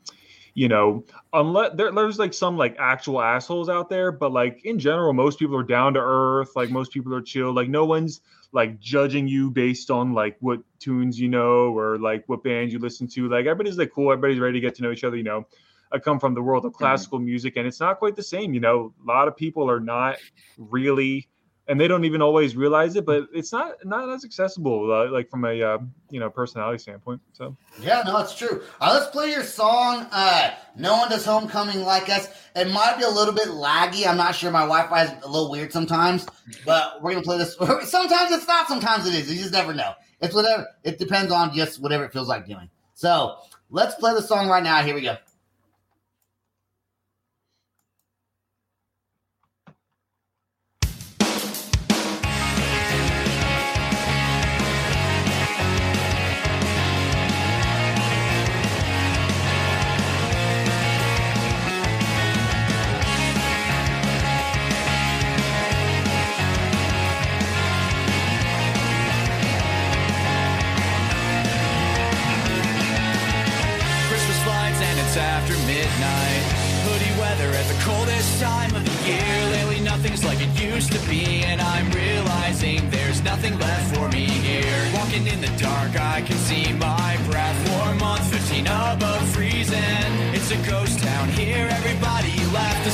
you 0.60 0.68
know, 0.68 1.02
unless 1.32 1.74
there, 1.74 1.90
there's 1.90 2.18
like 2.18 2.34
some 2.34 2.58
like 2.58 2.76
actual 2.78 3.22
assholes 3.22 3.70
out 3.70 3.88
there, 3.88 4.12
but 4.12 4.30
like 4.30 4.62
in 4.66 4.78
general, 4.78 5.14
most 5.14 5.38
people 5.38 5.56
are 5.56 5.62
down 5.62 5.94
to 5.94 6.00
earth. 6.00 6.50
Like 6.54 6.68
most 6.68 6.92
people 6.92 7.14
are 7.14 7.22
chill. 7.22 7.50
Like 7.54 7.70
no 7.70 7.86
one's 7.86 8.20
like 8.52 8.78
judging 8.78 9.26
you 9.26 9.50
based 9.50 9.90
on 9.90 10.12
like 10.12 10.36
what 10.40 10.60
tunes 10.78 11.18
you 11.18 11.30
know 11.30 11.74
or 11.74 11.98
like 11.98 12.24
what 12.26 12.44
bands 12.44 12.74
you 12.74 12.78
listen 12.78 13.08
to. 13.08 13.26
Like 13.26 13.46
everybody's 13.46 13.78
like 13.78 13.90
cool. 13.90 14.12
Everybody's 14.12 14.38
ready 14.38 14.60
to 14.60 14.66
get 14.66 14.74
to 14.74 14.82
know 14.82 14.92
each 14.92 15.02
other. 15.02 15.16
You 15.16 15.22
know, 15.22 15.46
I 15.92 15.98
come 15.98 16.20
from 16.20 16.34
the 16.34 16.42
world 16.42 16.66
of 16.66 16.72
mm-hmm. 16.72 16.84
classical 16.84 17.16
mm-hmm. 17.20 17.24
music, 17.28 17.56
and 17.56 17.66
it's 17.66 17.80
not 17.80 17.98
quite 17.98 18.14
the 18.14 18.22
same. 18.22 18.52
You 18.52 18.60
know, 18.60 18.92
a 19.02 19.06
lot 19.06 19.28
of 19.28 19.36
people 19.38 19.70
are 19.70 19.80
not 19.80 20.16
really 20.58 21.26
and 21.70 21.80
they 21.80 21.86
don't 21.86 22.04
even 22.04 22.20
always 22.20 22.56
realize 22.56 22.96
it 22.96 23.06
but 23.06 23.28
it's 23.32 23.52
not 23.52 23.74
not 23.84 24.10
as 24.10 24.24
accessible 24.24 24.92
uh, 24.92 25.08
like 25.10 25.30
from 25.30 25.44
a 25.44 25.62
uh, 25.62 25.78
you 26.10 26.18
know 26.18 26.28
personality 26.28 26.78
standpoint 26.78 27.20
so. 27.32 27.56
Yeah 27.80 28.02
no 28.04 28.18
it's 28.18 28.36
true. 28.36 28.62
Uh, 28.80 28.98
let's 28.98 29.10
play 29.10 29.30
your 29.30 29.44
song 29.44 30.06
uh 30.10 30.50
no 30.76 30.96
one 30.96 31.08
does 31.08 31.24
homecoming 31.24 31.82
like 31.82 32.10
us. 32.10 32.28
It 32.56 32.70
might 32.72 32.98
be 32.98 33.04
a 33.04 33.08
little 33.08 33.32
bit 33.32 33.48
laggy. 33.48 34.06
I'm 34.06 34.16
not 34.16 34.34
sure. 34.34 34.50
My 34.50 34.62
wi-fi 34.62 35.04
is 35.04 35.10
a 35.22 35.28
little 35.28 35.50
weird 35.50 35.72
sometimes 35.72 36.26
but 36.66 37.00
we're 37.00 37.12
gonna 37.12 37.22
play 37.22 37.38
this. 37.38 37.54
Sometimes 37.88 38.32
it's 38.32 38.48
not 38.48 38.66
sometimes 38.66 39.06
it 39.06 39.14
is. 39.14 39.32
You 39.32 39.38
just 39.38 39.52
never 39.52 39.72
know. 39.72 39.92
It's 40.20 40.34
whatever 40.34 40.66
it 40.82 40.98
depends 40.98 41.32
on 41.32 41.54
just 41.54 41.80
whatever 41.80 42.04
it 42.04 42.12
feels 42.12 42.28
like 42.28 42.46
doing. 42.46 42.68
So 42.94 43.36
let's 43.70 43.94
play 43.94 44.12
the 44.12 44.22
song 44.22 44.48
right 44.48 44.62
now. 44.62 44.82
Here 44.82 44.94
we 44.94 45.02
go 45.02 45.16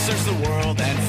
search 0.06 0.24
the 0.24 0.48
world 0.48 0.80
and 0.80 1.05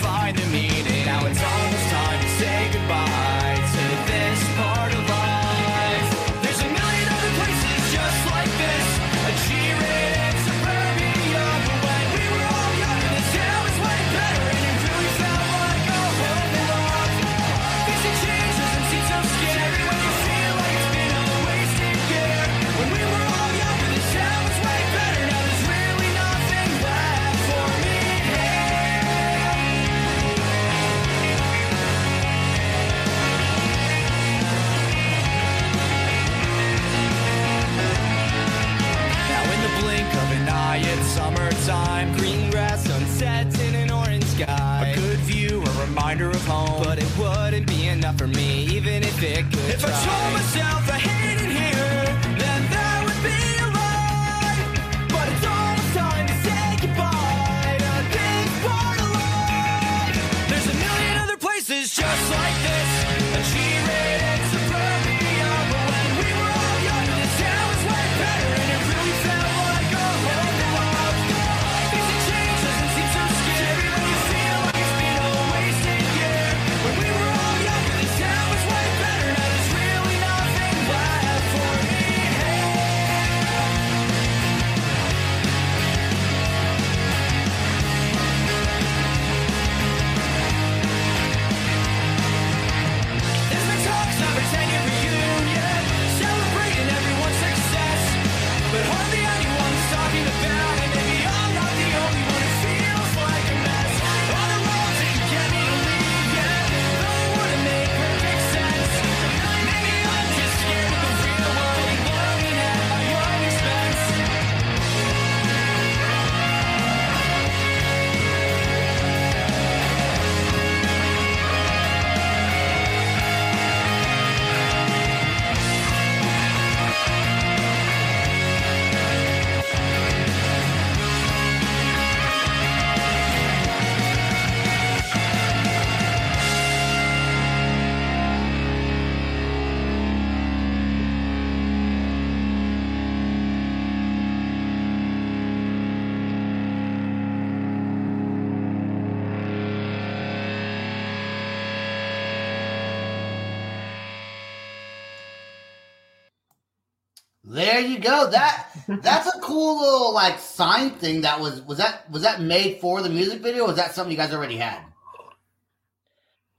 There 157.77 157.87
you 157.87 157.99
go. 157.99 158.27
That 158.31 158.69
that's 158.87 159.27
a 159.27 159.39
cool 159.39 159.79
little 159.79 160.11
like 160.11 160.39
sign 160.39 160.89
thing. 160.91 161.21
That 161.21 161.39
was 161.39 161.61
was 161.61 161.77
that 161.77 162.09
was 162.09 162.23
that 162.23 162.41
made 162.41 162.79
for 162.81 163.03
the 163.03 163.09
music 163.09 163.41
video? 163.41 163.65
Or 163.65 163.67
was 163.67 163.75
that 163.75 163.93
something 163.93 164.11
you 164.11 164.17
guys 164.17 164.33
already 164.33 164.57
had? 164.57 164.79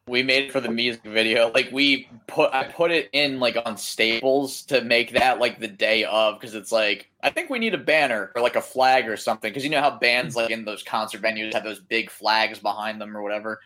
We 0.07 0.23
made 0.23 0.45
it 0.45 0.53
for 0.53 0.61
the 0.61 0.71
music 0.71 1.03
video. 1.03 1.51
Like 1.51 1.71
we 1.73 2.09
put, 2.29 2.55
I 2.55 2.65
put 2.65 2.93
it 2.93 3.11
in 3.13 3.41
like 3.41 3.59
on 3.67 3.77
Staples 3.77 4.63
to 4.67 4.81
make 4.81 5.13
that 5.13 5.41
like 5.41 5.59
the 5.59 5.69
day 5.69 6.05
of 6.05 6.39
because 6.39 6.55
it's 6.55 6.71
like 6.71 7.11
I 7.21 7.31
think 7.31 7.51
we 7.51 7.59
need 7.59 7.75
a 7.75 7.79
banner 7.79 8.31
or 8.37 8.41
like 8.41 8.57
a 8.57 8.63
flag 8.63 9.09
or 9.09 9.17
something 9.17 9.51
because 9.51 9.65
you 9.65 9.71
know 9.71 9.81
how 9.81 9.99
bands 9.99 10.37
like 10.37 10.51
in 10.51 10.65
those 10.65 10.85
concert 10.85 11.21
venues 11.21 11.53
have 11.53 11.65
those 11.65 11.81
big 11.81 12.11
flags 12.11 12.61
behind 12.61 13.01
them 13.01 13.17
or 13.17 13.23
whatever. 13.23 13.61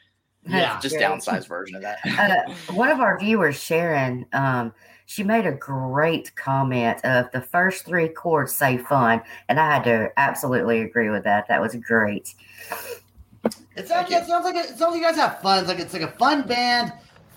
Yeah. 0.49 0.81
just 0.81 0.97
Yeah. 0.99 1.11
downsized 1.11 1.49
version 1.49 1.77
of 1.77 1.83
that. 1.83 1.99
uh, 2.07 2.73
one 2.73 2.89
of 2.89 3.01
our 3.01 3.19
viewers, 3.19 3.63
Sharon, 3.63 4.27
um, 4.33 4.73
she 5.07 5.23
made 5.23 5.47
a 5.47 5.53
great 5.53 6.35
comment 6.37 7.05
of 7.05 7.31
the 7.33 7.41
first 7.41 7.85
three 7.85 8.09
chords 8.09 8.55
say 8.55 8.79
fun, 8.79 9.23
and 9.49 9.59
I 9.59 9.75
had 9.75 9.85
to 9.85 10.11
absolutely 10.17 10.83
agree 10.83 11.11
with 11.11 11.25
that. 11.25 11.49
That 11.49 11.61
was 11.61 11.75
great. 11.77 12.35
It 13.77 13.89
sounds, 13.89 14.11
it 14.11 14.27
sounds 14.27 14.45
like 14.45 14.55
it, 14.55 14.71
it 14.71 14.79
sounds 14.79 14.93
like 14.93 14.97
you 14.97 15.03
guys 15.03 15.17
have 15.17 15.41
fun. 15.41 15.61
It's 15.61 15.69
like 15.69 15.79
it's 15.79 15.93
like 15.93 16.03
a 16.03 16.13
fun 16.13 16.43
band, 16.47 16.93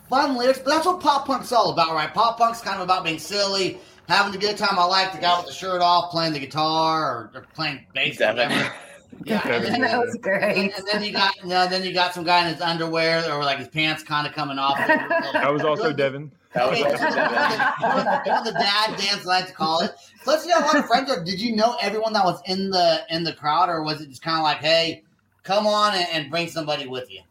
fun 0.09 0.37
lyrics, 0.37 0.59
but 0.59 0.71
that's 0.71 0.85
what 0.85 0.99
pop 0.99 1.25
punk's 1.25 1.51
all 1.51 1.71
about, 1.71 1.93
right? 1.93 2.13
Pop 2.13 2.37
punk's 2.37 2.61
kind 2.61 2.77
of 2.77 2.83
about 2.83 3.03
being 3.03 3.19
silly, 3.19 3.79
having 4.07 4.35
a 4.35 4.37
good 4.37 4.57
time. 4.57 4.77
I 4.77 4.85
like 4.85 5.13
the 5.13 5.19
guy 5.19 5.37
with 5.37 5.47
the 5.47 5.53
shirt 5.53 5.81
off, 5.81 6.11
playing 6.11 6.33
the 6.33 6.39
guitar 6.39 7.03
or, 7.03 7.31
or 7.33 7.45
playing 7.53 7.85
bass, 7.93 8.21
or 8.21 8.27
whatever. 8.27 8.71
Yeah, 9.23 9.47
and, 9.47 9.81
that 9.81 9.97
was 9.97 10.17
great. 10.21 10.57
And, 10.57 10.73
and, 10.73 10.87
then 10.91 11.03
you 11.03 11.13
got, 11.13 11.33
you 11.37 11.47
know, 11.47 11.67
then 11.67 11.83
you 11.83 11.93
got 11.93 12.13
some 12.13 12.25
guy 12.25 12.45
in 12.45 12.53
his 12.53 12.61
underwear 12.61 13.23
or 13.31 13.43
like 13.43 13.59
his 13.59 13.69
pants 13.69 14.03
kind 14.03 14.27
of 14.27 14.33
coming 14.33 14.59
off. 14.59 14.77
that 14.87 15.53
was 15.53 15.63
also 15.63 15.93
Devin. 15.93 16.31
That 16.55 16.69
was 16.69 16.81
also 16.81 16.97
Devin. 16.97 18.43
the 18.45 18.51
dad 18.57 18.97
dance, 18.97 19.25
I 19.25 19.27
like 19.27 19.47
to 19.47 19.53
call 19.53 19.81
it. 19.81 19.91
Plus, 20.23 20.45
you 20.45 20.51
got 20.51 20.63
a 20.63 20.65
lot 20.65 20.77
of 20.77 20.85
friends. 20.85 21.13
Did 21.23 21.41
you 21.41 21.53
know 21.55 21.75
everyone 21.81 22.13
that 22.13 22.23
was 22.23 22.41
in 22.45 22.69
the 22.69 23.01
in 23.09 23.25
the 23.25 23.33
crowd, 23.33 23.69
or 23.69 23.83
was 23.83 23.99
it 23.99 24.07
just 24.09 24.21
kind 24.21 24.37
of 24.37 24.43
like, 24.43 24.59
hey, 24.59 25.03
come 25.43 25.67
on 25.67 25.93
and, 25.93 26.07
and 26.13 26.31
bring 26.31 26.47
somebody 26.47 26.87
with 26.87 27.11
you? 27.11 27.21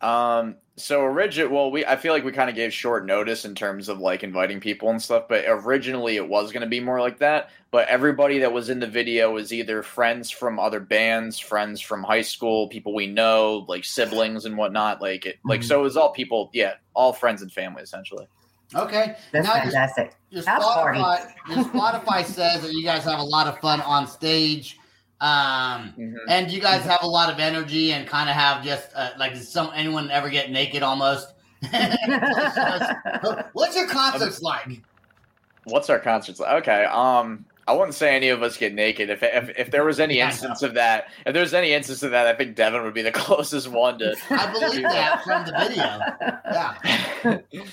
Um, 0.00 0.56
so 0.76 1.02
original, 1.02 1.52
well, 1.54 1.70
we 1.70 1.86
I 1.86 1.96
feel 1.96 2.12
like 2.12 2.24
we 2.24 2.32
kind 2.32 2.50
of 2.50 2.56
gave 2.56 2.72
short 2.72 3.06
notice 3.06 3.44
in 3.44 3.54
terms 3.54 3.88
of 3.88 4.00
like 4.00 4.24
inviting 4.24 4.60
people 4.60 4.90
and 4.90 5.00
stuff, 5.00 5.24
but 5.28 5.44
originally 5.46 6.16
it 6.16 6.28
was 6.28 6.50
going 6.50 6.62
to 6.62 6.68
be 6.68 6.80
more 6.80 7.00
like 7.00 7.18
that. 7.18 7.50
But 7.70 7.88
everybody 7.88 8.40
that 8.40 8.52
was 8.52 8.68
in 8.70 8.80
the 8.80 8.86
video 8.86 9.32
was 9.32 9.52
either 9.52 9.82
friends 9.84 10.30
from 10.30 10.58
other 10.58 10.80
bands, 10.80 11.38
friends 11.38 11.80
from 11.80 12.02
high 12.02 12.22
school, 12.22 12.68
people 12.68 12.92
we 12.92 13.06
know, 13.06 13.64
like 13.68 13.84
siblings 13.84 14.46
and 14.46 14.56
whatnot. 14.56 15.00
Like 15.00 15.26
it, 15.26 15.38
like 15.44 15.62
so 15.62 15.80
it 15.80 15.82
was 15.84 15.96
all 15.96 16.12
people, 16.12 16.50
yeah, 16.52 16.74
all 16.92 17.12
friends 17.12 17.40
and 17.42 17.52
family 17.52 17.82
essentially. 17.82 18.26
Okay, 18.74 19.16
that's 19.30 19.46
now 19.46 19.54
fantastic. 19.54 20.16
Your, 20.30 20.42
your 20.42 20.54
Spotify, 20.54 21.32
your 21.48 21.64
Spotify 21.64 22.24
says 22.24 22.62
that 22.62 22.72
you 22.72 22.82
guys 22.82 23.04
have 23.04 23.20
a 23.20 23.24
lot 23.24 23.46
of 23.46 23.58
fun 23.60 23.80
on 23.82 24.08
stage. 24.08 24.78
Um, 25.24 25.94
mm-hmm. 25.98 26.16
and 26.28 26.50
you 26.50 26.60
guys 26.60 26.82
have 26.82 27.02
a 27.02 27.06
lot 27.06 27.32
of 27.32 27.40
energy 27.40 27.92
and 27.92 28.06
kind 28.06 28.28
of 28.28 28.36
have 28.36 28.62
just 28.62 28.90
uh, 28.94 29.12
like 29.18 29.32
does 29.32 29.48
some 29.48 29.70
anyone 29.74 30.10
ever 30.10 30.28
get 30.28 30.50
naked 30.50 30.82
almost? 30.82 31.32
What's 33.54 33.74
your 33.74 33.88
concerts 33.88 34.42
like? 34.42 34.82
What's 35.64 35.88
our 35.88 35.98
concerts 35.98 36.40
like? 36.40 36.60
Okay, 36.60 36.84
um, 36.84 37.46
I 37.66 37.72
wouldn't 37.72 37.94
say 37.94 38.14
any 38.14 38.28
of 38.28 38.42
us 38.42 38.58
get 38.58 38.74
naked. 38.74 39.08
If 39.08 39.22
if, 39.22 39.48
if 39.56 39.70
there 39.70 39.86
was 39.86 39.98
any 39.98 40.20
instance 40.20 40.60
of 40.60 40.74
that, 40.74 41.08
if 41.24 41.32
there's 41.32 41.54
any 41.54 41.72
instance 41.72 42.02
of 42.02 42.10
that, 42.10 42.26
I 42.26 42.34
think 42.34 42.54
Devin 42.54 42.82
would 42.82 42.92
be 42.92 43.00
the 43.00 43.10
closest 43.12 43.68
one 43.68 43.98
to. 44.00 44.14
I 44.28 44.52
believe 44.52 44.82
that 44.82 45.24
from 45.24 45.46
the 45.46 45.52
video. 45.58 46.00
Yeah. 47.24 47.62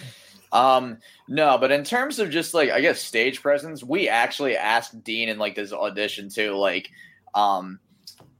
Um, 0.54 0.98
no, 1.30 1.58
but 1.58 1.72
in 1.72 1.86
terms 1.86 2.20
of 2.20 2.30
just 2.30 2.54
like 2.54 2.72
I 2.72 2.82
guess 2.82 3.02
stage 3.02 3.42
presence, 3.42 3.86
we 3.86 4.10
actually 4.10 4.58
asked 4.58 5.02
Dean 5.02 5.30
in 5.30 5.38
like 5.38 5.56
this 5.56 5.72
audition 5.72 6.28
too, 6.28 6.58
like 6.58 6.92
um, 7.34 7.80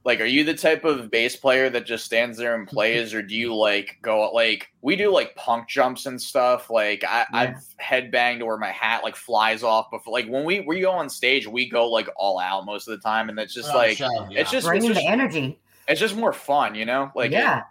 like, 0.04 0.20
are 0.20 0.26
you 0.26 0.42
the 0.42 0.54
type 0.54 0.84
of 0.84 1.10
bass 1.10 1.36
player 1.36 1.70
that 1.70 1.86
just 1.86 2.04
stands 2.04 2.36
there 2.36 2.56
and 2.56 2.66
plays, 2.66 3.14
or 3.14 3.22
do 3.22 3.36
you 3.36 3.54
like 3.54 3.98
go 4.02 4.30
like 4.32 4.68
we 4.80 4.96
do 4.96 5.12
like 5.12 5.34
punk 5.36 5.68
jumps 5.68 6.06
and 6.06 6.20
stuff? 6.20 6.70
Like 6.70 7.04
I, 7.04 7.26
yeah. 7.32 7.38
I've 7.38 7.64
headbanged 7.80 8.44
where 8.44 8.58
my 8.58 8.70
hat 8.70 9.04
like 9.04 9.14
flies 9.14 9.62
off, 9.62 9.88
but 9.92 10.00
like 10.08 10.26
when 10.26 10.44
we 10.44 10.60
we 10.60 10.80
go 10.80 10.90
on 10.90 11.08
stage, 11.08 11.46
we 11.46 11.68
go 11.68 11.88
like 11.88 12.08
all 12.16 12.40
out 12.40 12.66
most 12.66 12.88
of 12.88 12.98
the 12.98 13.02
time, 13.02 13.28
and 13.28 13.38
it's 13.38 13.54
just 13.54 13.70
oh, 13.72 13.76
like 13.76 14.00
yeah. 14.00 14.28
it's 14.30 14.50
just 14.50 14.66
bringing 14.66 14.90
it's 14.90 14.98
just, 14.98 15.06
the 15.06 15.12
energy. 15.12 15.60
It's 15.86 16.00
just 16.00 16.16
more 16.16 16.32
fun, 16.32 16.74
you 16.74 16.84
know. 16.84 17.12
Like 17.14 17.30
yeah. 17.30 17.58
It, 17.58 17.64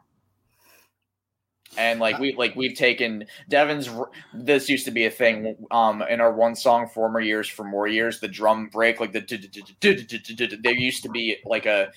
and 1.77 1.99
like 1.99 2.19
we 2.19 2.33
like 2.35 2.55
we've 2.55 2.75
taken 2.75 3.25
Devin's. 3.49 3.89
This 4.33 4.69
used 4.69 4.85
to 4.85 4.91
be 4.91 5.05
a 5.05 5.11
thing 5.11 5.55
um 5.71 6.01
in 6.03 6.21
our 6.21 6.31
one 6.33 6.55
song 6.55 6.87
former 6.87 7.19
years 7.19 7.47
for 7.47 7.63
more 7.63 7.87
years. 7.87 8.19
The 8.19 8.27
drum 8.27 8.67
break 8.67 8.99
like 8.99 9.13
the 9.13 10.59
there 10.61 10.73
used 10.73 11.03
to 11.03 11.09
be 11.09 11.37
like 11.45 11.65
a 11.65 11.91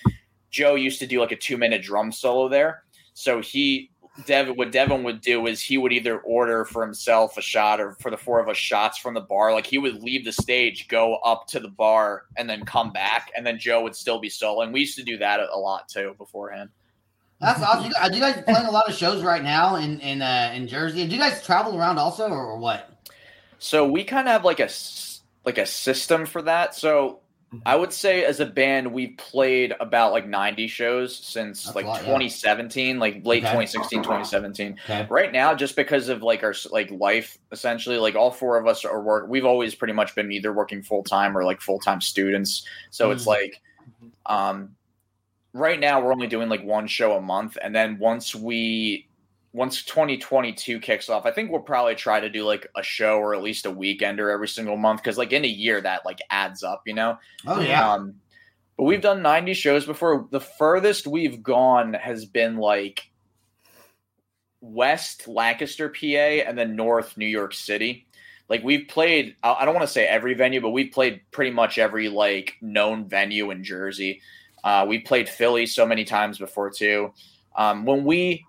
Joe 0.50 0.76
used 0.76 1.00
to 1.00 1.06
do 1.06 1.20
like 1.20 1.32
a 1.32 1.37
two 1.37 1.56
minute 1.56 1.82
drum 1.82 2.12
solo 2.12 2.48
there. 2.48 2.84
So 3.14 3.40
he 3.40 3.90
Devin 4.26 4.54
what 4.54 4.70
Devin 4.70 5.02
would 5.02 5.20
do 5.20 5.46
is 5.48 5.60
he 5.60 5.76
would 5.76 5.92
either 5.92 6.20
order 6.20 6.64
for 6.64 6.84
himself 6.84 7.37
a 7.37 7.42
shot 7.42 7.80
or 7.80 7.96
for 8.00 8.12
the 8.12 8.16
four 8.16 8.38
of 8.38 8.48
us 8.48 8.56
shots 8.56 8.96
from 8.96 9.14
the 9.14 9.20
bar. 9.20 9.52
Like 9.52 9.66
he 9.66 9.78
would 9.78 10.02
leave 10.02 10.24
the 10.24 10.32
stage, 10.32 10.87
go 10.87 11.16
up 11.16 11.48
to 11.48 11.58
the 11.58 11.68
bar, 11.68 12.26
and 12.37 12.48
then 12.48 12.64
come 12.64 12.92
back, 12.92 13.32
and 13.37 13.44
then 13.44 13.58
Joe 13.58 13.82
would 13.82 13.96
still 13.96 14.20
be 14.20 14.28
soloing. 14.28 14.72
We 14.72 14.80
used 14.80 14.96
to 14.98 15.02
do 15.02 15.18
that 15.18 15.40
a 15.40 15.58
lot 15.58 15.88
too 15.88 16.14
beforehand. 16.16 16.70
That's 17.40 17.62
awesome. 17.62 17.92
Are 18.00 18.12
you 18.12 18.20
guys 18.20 18.42
playing 18.44 18.66
a 18.66 18.70
lot 18.70 18.88
of 18.88 18.94
shows 18.94 19.22
right 19.22 19.42
now 19.42 19.76
in 19.76 20.00
in 20.00 20.22
uh, 20.22 20.52
in 20.54 20.66
Jersey? 20.68 21.06
Do 21.06 21.14
you 21.14 21.20
guys 21.20 21.44
travel 21.44 21.78
around 21.78 21.98
also, 21.98 22.28
or 22.28 22.56
what? 22.56 22.90
So 23.58 23.86
we 23.86 24.04
kind 24.04 24.28
of 24.28 24.32
have 24.32 24.44
like 24.44 24.60
a 24.60 24.68
like 25.44 25.58
a 25.58 25.66
system 25.66 26.26
for 26.26 26.42
that. 26.42 26.74
So 26.74 27.20
mm-hmm. 27.52 27.58
I 27.66 27.76
would 27.76 27.92
say 27.92 28.24
as 28.24 28.40
a 28.40 28.46
band 28.46 28.92
we've 28.92 29.16
played 29.16 29.74
about 29.80 30.12
like 30.12 30.26
90 30.26 30.68
shows 30.68 31.16
since 31.16 31.64
That's 31.64 31.76
like 31.76 31.86
lot, 31.86 32.00
2017, 32.00 32.94
yeah. 32.94 33.00
like 33.00 33.24
late 33.24 33.42
okay. 33.42 33.52
2016, 33.52 34.02
2017. 34.02 34.78
Okay. 34.84 35.06
Right 35.10 35.32
now 35.32 35.54
just 35.54 35.76
because 35.76 36.08
of 36.08 36.22
like 36.22 36.42
our 36.42 36.54
like 36.70 36.90
life 36.90 37.38
essentially, 37.52 37.98
like 37.98 38.14
all 38.14 38.30
four 38.30 38.58
of 38.58 38.66
us 38.66 38.84
are 38.84 39.02
work 39.02 39.28
we've 39.28 39.46
always 39.46 39.74
pretty 39.74 39.94
much 39.94 40.14
been 40.14 40.32
either 40.32 40.52
working 40.52 40.82
full 40.82 41.02
time 41.02 41.36
or 41.36 41.44
like 41.44 41.60
full-time 41.60 42.00
students. 42.00 42.66
So 42.90 43.10
mm. 43.10 43.12
it's 43.14 43.26
like 43.26 43.60
um 44.26 44.76
right 45.54 45.80
now 45.80 46.00
we're 46.00 46.12
only 46.12 46.26
doing 46.26 46.50
like 46.50 46.62
one 46.62 46.86
show 46.86 47.16
a 47.16 47.20
month 47.22 47.56
and 47.62 47.74
then 47.74 47.98
once 47.98 48.34
we 48.34 49.08
once 49.52 49.84
2022 49.84 50.80
kicks 50.80 51.08
off 51.08 51.24
i 51.24 51.30
think 51.30 51.50
we'll 51.50 51.60
probably 51.60 51.94
try 51.94 52.20
to 52.20 52.28
do 52.28 52.44
like 52.44 52.66
a 52.76 52.82
show 52.82 53.18
or 53.18 53.34
at 53.34 53.42
least 53.42 53.64
a 53.64 53.70
weekender 53.70 54.32
every 54.32 54.48
single 54.48 54.76
month 54.76 55.00
because 55.00 55.16
like 55.16 55.32
in 55.32 55.44
a 55.44 55.48
year 55.48 55.80
that 55.80 56.04
like 56.04 56.18
adds 56.28 56.62
up 56.62 56.82
you 56.84 56.92
know? 56.92 57.16
Oh 57.46 57.60
yeah. 57.60 57.92
Um, 57.92 58.16
but 58.76 58.84
we've 58.84 59.00
done 59.00 59.22
90 59.22 59.54
shows 59.54 59.86
before. 59.86 60.26
The 60.30 60.40
furthest 60.40 61.06
we've 61.06 61.42
gone 61.42 61.94
has 61.94 62.24
been 62.24 62.56
like 62.56 63.08
west 64.60 65.28
lancaster 65.28 65.88
pa 65.88 66.16
and 66.46 66.58
then 66.58 66.74
north 66.74 67.16
new 67.16 67.26
york 67.26 67.54
city. 67.54 68.06
Like 68.48 68.62
we've 68.62 68.88
played 68.88 69.36
i 69.42 69.64
don't 69.64 69.74
want 69.74 69.86
to 69.86 69.92
say 69.92 70.06
every 70.06 70.34
venue 70.34 70.60
but 70.60 70.70
we've 70.70 70.92
played 70.92 71.22
pretty 71.30 71.50
much 71.50 71.78
every 71.78 72.08
like 72.08 72.56
known 72.60 73.08
venue 73.08 73.50
in 73.50 73.64
jersey 73.64 74.20
uh, 74.64 74.85
we 74.88 74.98
played 74.98 75.29
Philly 75.29 75.66
so 75.66 75.87
many 75.87 76.05
times 76.05 76.38
before 76.38 76.70
too. 76.70 77.12
Um, 77.55 77.85
when 77.85 78.05
we 78.05 78.44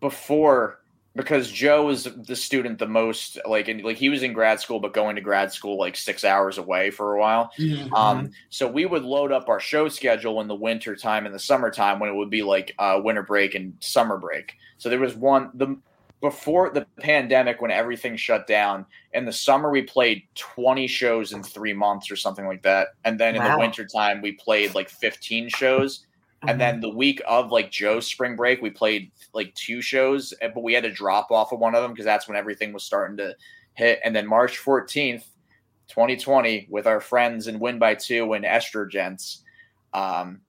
before 0.00 0.80
because 1.14 1.50
Joe 1.50 1.86
was 1.86 2.04
the 2.04 2.34
student 2.34 2.78
the 2.78 2.86
most 2.86 3.38
like 3.46 3.68
in, 3.68 3.82
like 3.82 3.98
he 3.98 4.08
was 4.08 4.22
in 4.22 4.32
grad 4.32 4.60
school 4.60 4.80
but 4.80 4.94
going 4.94 5.16
to 5.16 5.22
grad 5.22 5.52
school 5.52 5.78
like 5.78 5.94
six 5.94 6.24
hours 6.24 6.58
away 6.58 6.90
for 6.90 7.14
a 7.14 7.20
while. 7.20 7.52
Mm-hmm. 7.58 7.94
Um, 7.94 8.30
so 8.48 8.66
we 8.66 8.86
would 8.86 9.04
load 9.04 9.30
up 9.30 9.48
our 9.48 9.60
show 9.60 9.88
schedule 9.88 10.40
in 10.40 10.48
the 10.48 10.54
winter 10.54 10.96
time 10.96 11.26
and 11.26 11.34
the 11.34 11.38
summertime 11.38 11.98
when 11.98 12.10
it 12.10 12.14
would 12.14 12.30
be 12.30 12.42
like 12.42 12.74
uh, 12.78 13.00
winter 13.02 13.22
break 13.22 13.54
and 13.54 13.74
summer 13.80 14.18
break. 14.18 14.54
So 14.78 14.88
there 14.88 14.98
was 14.98 15.14
one 15.14 15.50
the 15.54 15.76
before 16.22 16.70
the 16.70 16.86
pandemic 17.00 17.60
when 17.60 17.72
everything 17.72 18.16
shut 18.16 18.46
down 18.46 18.86
in 19.12 19.26
the 19.26 19.32
summer 19.32 19.70
we 19.70 19.82
played 19.82 20.22
20 20.36 20.86
shows 20.86 21.32
in 21.32 21.42
three 21.42 21.72
months 21.74 22.10
or 22.12 22.16
something 22.16 22.46
like 22.46 22.62
that 22.62 22.88
and 23.04 23.18
then 23.18 23.34
wow. 23.34 23.44
in 23.44 23.52
the 23.52 23.58
wintertime 23.58 24.22
we 24.22 24.32
played 24.32 24.72
like 24.74 24.88
15 24.88 25.48
shows 25.48 25.98
mm-hmm. 25.98 26.48
and 26.48 26.60
then 26.60 26.80
the 26.80 26.88
week 26.88 27.20
of 27.26 27.50
like 27.50 27.72
joe's 27.72 28.06
spring 28.06 28.36
break 28.36 28.62
we 28.62 28.70
played 28.70 29.10
like 29.34 29.52
two 29.54 29.82
shows 29.82 30.32
eh, 30.40 30.48
but 30.54 30.62
we 30.62 30.72
had 30.72 30.84
to 30.84 30.92
drop 30.92 31.32
off 31.32 31.52
of 31.52 31.58
one 31.58 31.74
of 31.74 31.82
them 31.82 31.90
because 31.90 32.06
that's 32.06 32.28
when 32.28 32.36
everything 32.36 32.72
was 32.72 32.84
starting 32.84 33.16
to 33.16 33.34
hit 33.74 33.98
and 34.04 34.14
then 34.14 34.26
march 34.26 34.60
14th 34.60 35.24
2020 35.88 36.68
with 36.70 36.86
our 36.86 37.00
friends 37.00 37.48
in 37.48 37.58
win 37.58 37.80
by 37.80 37.96
two 37.96 38.32
and 38.32 38.44
estrogens 38.44 39.40
um, 39.92 40.40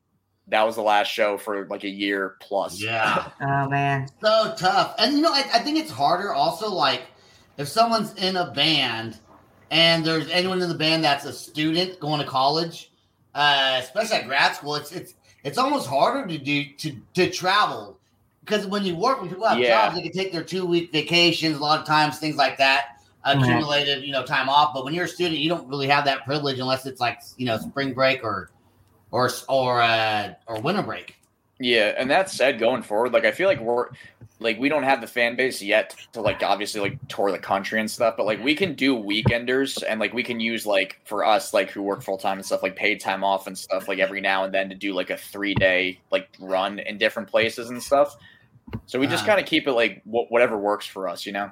that 0.47 0.63
was 0.63 0.75
the 0.75 0.81
last 0.81 1.07
show 1.07 1.37
for 1.37 1.65
like 1.67 1.83
a 1.83 1.89
year 1.89 2.35
plus. 2.39 2.81
Yeah. 2.81 3.29
oh 3.41 3.69
man. 3.69 4.07
So 4.21 4.53
tough. 4.57 4.95
And 4.97 5.15
you 5.15 5.21
know, 5.21 5.31
I, 5.31 5.45
I, 5.53 5.59
think 5.59 5.77
it's 5.77 5.91
harder 5.91 6.33
also 6.33 6.69
like 6.69 7.03
if 7.57 7.67
someone's 7.67 8.13
in 8.15 8.35
a 8.35 8.51
band 8.51 9.19
and 9.71 10.05
there's 10.05 10.29
anyone 10.29 10.61
in 10.61 10.69
the 10.69 10.75
band 10.75 11.03
that's 11.03 11.25
a 11.25 11.33
student 11.33 11.99
going 11.99 12.19
to 12.19 12.27
college, 12.27 12.91
uh, 13.33 13.79
especially 13.81 14.17
at 14.17 14.27
grad 14.27 14.55
school, 14.55 14.75
it's 14.75 14.91
it's 14.91 15.15
it's 15.43 15.57
almost 15.57 15.87
harder 15.87 16.27
to 16.27 16.37
do 16.37 16.65
to 16.77 16.95
to 17.13 17.29
travel. 17.29 17.99
Because 18.41 18.67
when 18.67 18.83
you 18.83 18.95
work, 18.95 19.21
when 19.21 19.29
people 19.29 19.47
have 19.47 19.57
yeah. 19.57 19.85
jobs, 19.85 19.95
they 19.95 20.01
can 20.01 20.11
take 20.11 20.33
their 20.33 20.43
two 20.43 20.65
week 20.65 20.91
vacations, 20.91 21.57
a 21.57 21.61
lot 21.61 21.79
of 21.79 21.87
times, 21.87 22.19
things 22.19 22.35
like 22.35 22.57
that, 22.57 23.01
accumulated, 23.23 24.03
you 24.03 24.11
know, 24.11 24.25
time 24.25 24.49
off. 24.49 24.73
But 24.73 24.83
when 24.83 24.93
you're 24.93 25.05
a 25.05 25.07
student, 25.07 25.39
you 25.39 25.47
don't 25.47 25.65
really 25.69 25.87
have 25.87 26.03
that 26.05 26.25
privilege 26.25 26.59
unless 26.59 26.85
it's 26.85 26.99
like, 26.99 27.21
you 27.37 27.45
know, 27.45 27.57
spring 27.57 27.93
break 27.93 28.21
or 28.21 28.49
or 29.13 29.29
or 29.47 29.81
uh, 29.81 30.33
or 30.47 30.59
winter 30.59 30.81
break. 30.81 31.15
Yeah, 31.59 31.93
and 31.97 32.09
that 32.09 32.29
said, 32.29 32.59
going 32.59 32.81
forward, 32.81 33.13
like 33.13 33.25
I 33.25 33.31
feel 33.31 33.47
like 33.47 33.61
we're 33.61 33.89
like 34.39 34.59
we 34.59 34.67
don't 34.67 34.83
have 34.83 34.99
the 34.99 35.07
fan 35.07 35.35
base 35.35 35.61
yet 35.61 35.95
to 36.11 36.19
like 36.19 36.41
obviously 36.43 36.81
like 36.81 37.07
tour 37.07 37.31
the 37.31 37.37
country 37.37 37.79
and 37.79 37.89
stuff, 37.89 38.15
but 38.17 38.25
like 38.25 38.43
we 38.43 38.55
can 38.55 38.73
do 38.73 38.97
weekenders 38.97 39.81
and 39.87 39.99
like 39.99 40.13
we 40.13 40.23
can 40.23 40.39
use 40.39 40.65
like 40.65 40.99
for 41.05 41.23
us 41.23 41.53
like 41.53 41.69
who 41.69 41.83
work 41.83 42.01
full 42.01 42.17
time 42.17 42.37
and 42.37 42.45
stuff 42.45 42.63
like 42.63 42.75
paid 42.75 42.99
time 42.99 43.23
off 43.23 43.47
and 43.47 43.57
stuff 43.57 43.87
like 43.87 43.99
every 43.99 44.19
now 44.19 44.43
and 44.43 44.53
then 44.53 44.67
to 44.67 44.75
do 44.75 44.93
like 44.93 45.11
a 45.11 45.15
three 45.15 45.53
day 45.53 45.99
like 46.11 46.27
run 46.39 46.79
in 46.79 46.97
different 46.97 47.29
places 47.29 47.69
and 47.69 47.81
stuff. 47.81 48.17
So 48.87 48.99
we 48.99 49.05
just 49.05 49.23
uh, 49.23 49.27
kind 49.27 49.39
of 49.39 49.45
keep 49.45 49.67
it 49.67 49.73
like 49.73 50.01
wh- 50.03 50.29
whatever 50.31 50.57
works 50.57 50.87
for 50.87 51.07
us, 51.07 51.25
you 51.25 51.31
know. 51.31 51.51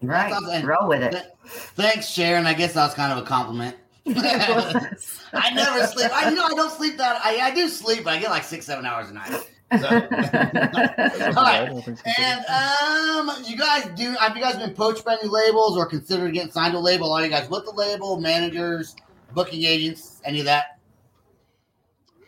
Right. 0.00 0.32
Roll 0.64 0.88
with 0.88 1.02
it. 1.02 1.12
Th- 1.12 1.24
Thanks, 1.44 2.08
Sharon. 2.08 2.46
I 2.46 2.54
guess 2.54 2.72
that 2.72 2.84
was 2.86 2.94
kind 2.94 3.12
of 3.12 3.18
a 3.18 3.26
compliment. 3.26 3.76
I 5.34 5.50
never 5.54 5.86
sleep. 5.86 6.10
I, 6.14 6.30
you 6.30 6.36
know, 6.36 6.44
I 6.44 6.54
don't 6.54 6.72
sleep 6.72 6.96
that. 6.98 7.20
I, 7.24 7.38
I 7.38 7.54
do 7.54 7.68
sleep, 7.68 8.04
but 8.04 8.14
I 8.14 8.18
get 8.18 8.30
like 8.30 8.44
six, 8.44 8.66
seven 8.66 8.84
hours 8.86 9.10
a 9.10 9.14
night. 9.14 9.30
So. 9.78 9.88
All 9.88 10.00
I 11.36 11.58
right. 11.58 11.68
don't 11.68 11.84
think 11.84 11.98
so. 11.98 12.10
And 12.18 12.44
um, 12.46 13.44
you 13.44 13.56
guys 13.56 13.86
do? 13.96 14.12
Have 14.12 14.36
you 14.36 14.42
guys 14.42 14.56
been 14.56 14.74
poached 14.74 15.04
by 15.04 15.16
any 15.20 15.28
labels 15.28 15.76
or 15.76 15.86
considered 15.86 16.32
getting 16.32 16.52
signed 16.52 16.72
to 16.72 16.78
a 16.78 16.80
label? 16.80 17.12
Are 17.12 17.22
you 17.22 17.30
guys 17.30 17.48
with 17.50 17.64
the 17.64 17.72
label, 17.72 18.20
managers, 18.20 18.96
booking 19.34 19.64
agents, 19.64 20.20
any 20.24 20.40
of 20.40 20.46
that? 20.46 20.78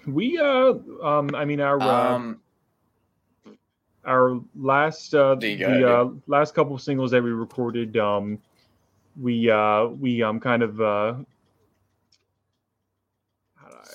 we 0.06 0.38
uh 0.38 0.72
um 1.02 1.34
I 1.34 1.44
mean 1.44 1.60
our 1.60 1.80
uh, 1.80 2.14
Um, 2.14 2.40
our 4.06 4.40
last 4.58 5.14
uh 5.14 5.34
There 5.34 5.56
the 5.56 5.86
uh, 5.86 6.08
last 6.26 6.54
couple 6.54 6.74
of 6.74 6.80
singles 6.80 7.10
that 7.10 7.22
we 7.22 7.30
recorded 7.30 7.96
um 7.98 8.38
we 9.20 9.50
uh 9.50 9.86
we 9.86 10.22
um 10.22 10.40
kind 10.40 10.62
of 10.62 10.80
uh 10.80 10.84
how 10.84 11.18
do 11.18 11.26
I- 11.26 11.39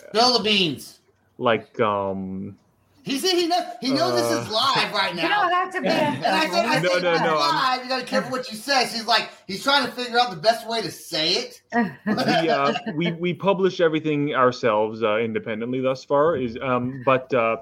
Spill 0.09 0.37
the 0.37 0.43
beans. 0.43 0.99
like 1.37 1.79
um 1.79 2.57
He 3.03 3.19
said 3.19 3.33
he 3.33 3.47
knows. 3.47 3.63
He 3.81 3.91
knows 3.91 4.13
this 4.15 4.31
is 4.31 4.49
Uh, 4.49 4.53
live 4.53 4.93
right 4.93 5.13
You 5.15 5.21
now. 5.21 5.41
don't 5.41 5.51
have 5.51 5.73
to 5.73 5.81
be. 5.81 5.87
And 5.87 6.25
I 6.25 6.47
said, 6.49 6.65
I 6.65 6.79
No, 6.79 6.89
said, 6.89 7.03
no, 7.03 7.13
it's 7.13 7.23
no, 7.23 7.35
live. 7.35 7.83
You 7.83 7.89
got 7.89 7.97
to 7.99 8.03
be 8.05 8.09
careful 8.09 8.31
what 8.31 8.49
you 8.51 8.57
say. 8.57 8.87
She's 8.87 9.05
like, 9.05 9.29
he's 9.47 9.63
trying 9.63 9.85
to 9.85 9.91
figure 9.91 10.17
out 10.17 10.29
the 10.31 10.37
best 10.37 10.67
way 10.67 10.81
to 10.81 10.89
say 10.91 11.33
it. 11.33 11.61
we 11.73 12.49
uh 12.49 12.73
we 12.95 13.11
we 13.13 13.33
publish 13.33 13.81
everything 13.81 14.33
ourselves 14.33 15.03
uh, 15.03 15.17
independently 15.17 15.81
thus 15.81 16.03
far 16.05 16.35
is 16.37 16.57
um 16.61 17.01
but 17.05 17.31
uh 17.33 17.57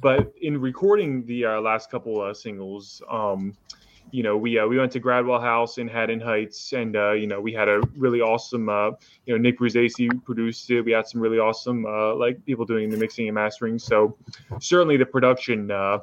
but 0.00 0.32
in 0.42 0.60
recording 0.60 1.24
the 1.26 1.44
uh, 1.44 1.60
last 1.60 1.90
couple 1.90 2.20
uh, 2.20 2.34
singles 2.34 3.00
um 3.10 3.56
you 4.10 4.22
know 4.22 4.36
we 4.36 4.58
uh, 4.58 4.66
we 4.66 4.78
went 4.78 4.92
to 4.92 5.00
Gradwell 5.00 5.40
House 5.40 5.78
in 5.78 5.88
Haddon 5.88 6.20
Heights 6.20 6.72
and 6.72 6.96
uh 6.96 7.12
you 7.12 7.26
know 7.26 7.40
we 7.40 7.52
had 7.52 7.68
a 7.68 7.80
really 7.96 8.20
awesome 8.20 8.68
uh 8.68 8.90
you 9.26 9.34
know 9.34 9.38
Nick 9.38 9.58
Bruzacy 9.58 10.08
produced 10.24 10.70
it 10.70 10.82
we 10.82 10.92
had 10.92 11.06
some 11.06 11.20
really 11.20 11.38
awesome 11.38 11.86
uh 11.86 12.14
like 12.14 12.44
people 12.44 12.64
doing 12.64 12.90
the 12.90 12.96
mixing 12.96 13.28
and 13.28 13.34
mastering 13.34 13.78
so 13.78 14.16
certainly 14.60 14.96
the 14.96 15.06
production 15.06 15.70
uh 15.70 15.98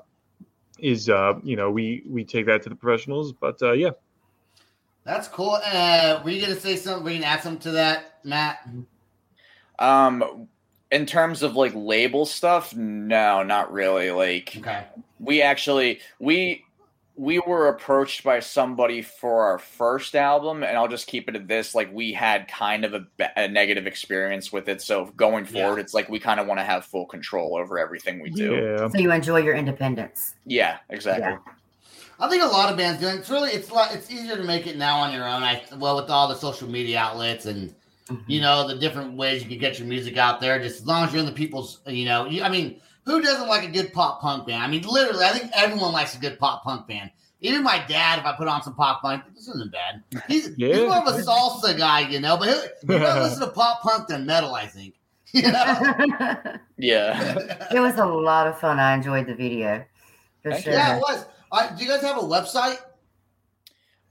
is 0.80 1.10
uh 1.10 1.34
you 1.44 1.56
know 1.56 1.70
we 1.70 2.04
we 2.08 2.24
take 2.24 2.46
that 2.46 2.64
to 2.64 2.70
the 2.70 2.76
professionals 2.76 3.34
but 3.34 3.62
uh 3.62 3.74
yeah 3.74 3.92
That's 5.04 5.28
cool. 5.28 5.60
Uh, 5.64 6.22
were 6.24 6.30
you 6.30 6.42
gonna 6.42 6.60
say 6.60 6.76
something? 6.76 7.04
Were 7.04 7.12
you 7.12 7.20
gonna 7.20 7.32
add 7.34 7.42
something 7.44 7.62
to 7.62 7.72
that, 7.72 8.20
Matt? 8.24 8.68
um, 9.80 10.48
in 10.92 11.06
terms 11.06 11.42
of 11.44 11.56
like 11.56 11.72
label 11.76 12.26
stuff, 12.26 12.76
no, 12.76 13.44
not 13.44 13.72
really. 13.72 14.12
Like 14.12 14.56
Okay. 14.58 14.86
we 15.20 15.42
actually 15.42 16.00
we 16.20 16.64
we 17.20 17.38
were 17.40 17.68
approached 17.68 18.24
by 18.24 18.40
somebody 18.40 19.02
for 19.02 19.44
our 19.44 19.60
first 19.60 20.16
album 20.16 20.64
and 20.64 20.78
i'll 20.78 20.88
just 20.88 21.06
keep 21.06 21.28
it 21.28 21.36
at 21.36 21.48
this 21.50 21.76
like 21.76 21.94
we 21.94 22.14
had 22.14 22.48
kind 22.48 22.86
of 22.86 22.94
a, 22.94 23.06
a 23.36 23.48
negative 23.50 23.86
experience 23.86 24.54
with 24.54 24.70
it 24.70 24.82
so 24.82 25.06
going 25.18 25.44
forward 25.44 25.76
Yeah. 25.76 25.82
it's 25.82 25.94
like 25.94 26.08
we 26.08 26.18
kind 26.20 26.40
of 26.40 26.48
want 26.48 26.62
to 26.62 26.64
have 26.64 26.86
full 26.86 27.06
control 27.06 27.58
over 27.58 27.78
everything 27.78 28.22
we 28.22 28.30
do 28.30 28.56
yeah 28.56 28.88
So 28.88 28.98
you 28.98 29.12
enjoy 29.12 29.40
your 29.40 29.56
independence. 29.56 30.36
yeah, 30.46 30.78
exactly 30.90 31.36
I 32.22 32.30
think 32.30 32.44
a 32.44 32.48
lot 32.48 32.70
of 32.70 32.78
bands 32.78 33.00
do. 33.00 33.08
It's 33.08 33.30
really 33.30 33.52
it's 33.52 33.72
like 33.72 33.96
it's 33.96 34.12
easier 34.12 34.36
to 34.36 34.44
make 34.44 34.68
it 34.68 34.78
now 34.78 34.98
on 35.00 35.14
your 35.14 35.26
own. 35.26 35.42
I 35.42 35.64
well 35.78 35.96
with 35.96 36.10
all 36.10 36.28
the 36.28 36.36
social 36.36 36.68
media 36.70 37.00
outlets 37.00 37.46
and 37.46 37.70
mm-hmm. 38.10 38.16
you 38.28 38.42
know 38.42 38.68
the 38.68 38.76
different 38.76 39.16
ways 39.16 39.42
you 39.42 39.48
can 39.48 39.58
get 39.58 39.80
your 39.80 39.88
music 39.88 40.18
out 40.18 40.42
there. 40.42 40.60
Just 40.60 40.82
as 40.82 40.86
long 40.86 41.06
as 41.06 41.14
you're 41.14 41.22
in 41.22 41.26
the 41.26 41.32
people's, 41.32 41.80
you 41.88 42.04
know, 42.04 42.26
you, 42.26 42.44
I 42.44 42.50
mean, 42.50 42.82
who 43.10 43.22
doesn't 43.22 43.48
like 43.48 43.68
a 43.68 43.72
good 43.72 43.94
pop 43.94 44.22
punk 44.22 44.48
band? 44.48 44.62
I 44.62 44.68
mean, 44.68 44.84
literally, 44.84 45.26
I 45.26 45.30
think 45.30 45.52
everyone 45.54 45.92
likes 45.92 46.16
a 46.16 46.20
good 46.20 46.40
pop 46.40 46.64
punk 46.64 46.88
band. 46.88 47.12
Even 47.42 47.64
my 47.64 47.84
dad, 47.88 48.20
if 48.20 48.26
I 48.26 48.36
put 48.36 48.48
on 48.48 48.62
some 48.62 48.76
pop 48.76 49.02
punk, 49.02 49.24
this 49.34 49.48
isn't 49.48 49.72
bad. 49.72 50.04
He's, 50.28 50.54
he's 50.56 50.78
more 50.78 50.98
of 50.98 51.08
a 51.08 51.22
salsa 51.22 51.78
guy, 51.78 52.02
you 52.10 52.20
know, 52.20 52.38
but 52.38 52.50
he'll, 52.50 52.62
he'd 52.82 53.04
rather 53.04 53.22
listen 53.22 53.40
to 53.40 53.48
pop 53.48 53.82
punk 53.82 54.08
than 54.08 54.26
metal. 54.26 54.54
I 54.56 54.68
think. 54.68 54.96
You 55.32 55.44
know. 55.44 55.60
yeah 56.78 57.68
it 57.72 57.80
was 57.80 58.00
a 58.00 58.06
lot 58.06 58.48
of 58.48 58.60
fun. 58.60 58.80
I 58.80 58.96
enjoyed 58.96 59.28
the 59.28 59.36
video. 59.36 59.86
For 60.42 60.50
Thank 60.50 60.64
sure. 60.64 60.74
yeah, 60.74 60.96
it 60.96 61.00
was. 61.00 61.24
All 61.52 61.60
right, 61.60 61.78
do 61.78 61.84
you 61.84 61.88
guys 61.88 62.02
have 62.02 62.18
a 62.18 62.22
website? 62.22 62.80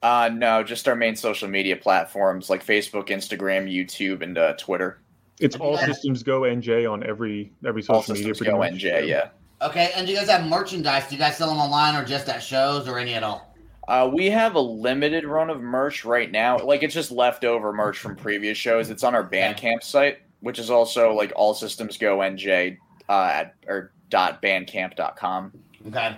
uh 0.00 0.30
no 0.32 0.62
just 0.62 0.86
our 0.86 0.94
main 0.94 1.16
social 1.16 1.48
media 1.48 1.74
platforms 1.74 2.48
like 2.48 2.64
facebook 2.64 3.08
instagram 3.08 3.68
youtube 3.68 4.22
and 4.22 4.38
uh, 4.38 4.52
twitter 4.56 5.00
It's 5.40 5.56
all 5.56 5.74
Yeah. 5.74 5.86
systems 5.86 6.22
go 6.22 6.42
NJ 6.42 6.86
on 6.90 7.02
every 7.04 7.52
every 7.66 7.82
all 7.88 8.02
social 8.02 8.14
media. 8.14 8.34
systems 8.34 8.48
go 8.50 8.58
much. 8.58 8.72
nj 8.74 9.06
yeah 9.08 9.28
Okay, 9.60 9.90
and 9.96 10.06
do 10.06 10.12
you 10.12 10.18
guys 10.18 10.28
have 10.30 10.46
merchandise? 10.46 11.08
Do 11.08 11.16
you 11.16 11.18
guys 11.20 11.36
sell 11.36 11.48
them 11.48 11.58
online 11.58 11.96
or 12.00 12.04
just 12.04 12.28
at 12.28 12.40
shows 12.42 12.86
or 12.86 12.96
any 12.98 13.14
at 13.14 13.24
all? 13.24 13.52
Uh, 13.88 14.08
we 14.12 14.26
have 14.26 14.54
a 14.54 14.60
limited 14.60 15.24
run 15.24 15.50
of 15.50 15.60
merch 15.60 16.04
right 16.04 16.30
now. 16.30 16.58
Like 16.58 16.82
it's 16.84 16.94
just 16.94 17.10
leftover 17.10 17.72
merch 17.72 17.98
from 17.98 18.14
previous 18.14 18.56
shows. 18.56 18.88
It's 18.90 19.02
on 19.02 19.14
our 19.16 19.24
Bandcamp 19.28 19.82
site, 19.82 20.18
which 20.40 20.58
is 20.60 20.70
also 20.70 21.12
like 21.12 21.32
all 21.34 21.54
systems 21.54 21.96
go 21.96 22.18
NJ 22.18 22.76
uh, 23.08 23.30
at 23.34 23.54
or 23.66 23.90
dot 24.10 24.40
bandcamp.com. 24.42 25.52
Okay. 25.88 26.16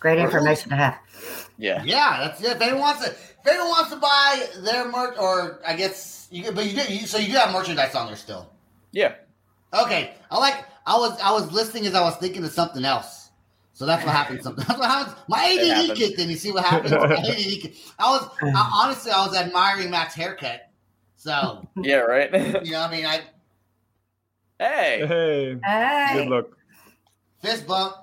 Great 0.00 0.18
information 0.18 0.70
to 0.70 0.76
have. 0.76 0.98
Yeah. 1.58 1.82
Yeah, 1.84 2.18
that's 2.24 2.40
it. 2.42 2.56
If 2.56 2.60
anyone 2.60 2.80
wants 2.80 3.04
to, 3.04 3.10
if 3.10 3.46
anyone 3.46 3.68
wants 3.68 3.90
to 3.90 3.96
buy 3.96 4.46
their 4.62 4.88
merch, 4.90 5.16
or 5.18 5.60
I 5.66 5.74
guess 5.76 6.28
you, 6.30 6.42
can- 6.44 6.54
but 6.54 6.66
you 6.66 6.72
do, 6.82 6.92
you, 6.92 7.06
so 7.06 7.18
you 7.18 7.28
do 7.28 7.38
have 7.38 7.52
merchandise 7.52 7.94
on 7.94 8.06
there 8.06 8.16
still. 8.16 8.50
Yeah. 8.92 9.14
Okay, 9.74 10.14
I 10.30 10.38
like. 10.38 10.64
I 10.86 10.96
was 10.96 11.20
I 11.20 11.32
was 11.32 11.50
listening 11.52 11.86
as 11.86 11.94
I 11.94 12.00
was 12.02 12.16
thinking 12.16 12.44
of 12.44 12.50
something 12.52 12.84
else. 12.84 13.30
So 13.72 13.84
that's 13.84 14.04
what 14.06 14.14
happened. 14.14 14.40
Something 14.42 14.64
that's 14.66 14.78
what 14.78 14.88
happens. 14.88 15.16
My 15.28 15.44
It 15.44 15.60
ADD 15.70 15.76
happens. 15.88 15.98
kicked 15.98 16.18
in. 16.20 16.30
You 16.30 16.36
see 16.36 16.50
what 16.52 16.64
happened? 16.64 16.92
My 16.92 17.16
ADD 17.16 17.60
kicked- 17.60 17.92
I 17.98 18.10
was 18.10 18.28
I, 18.40 18.70
honestly 18.84 19.10
I 19.12 19.26
was 19.26 19.36
admiring 19.36 19.90
Matt's 19.90 20.14
haircut. 20.14 20.70
So 21.16 21.66
Yeah, 21.82 21.96
right? 21.96 22.32
you 22.64 22.72
know, 22.72 22.80
I 22.80 22.90
mean, 22.90 23.04
I 23.04 23.20
hey. 24.58 25.04
Hey, 25.06 25.58
Hey. 25.62 26.10
good 26.14 26.28
luck. 26.28 26.46
fist 27.42 27.66
bump, 27.66 27.96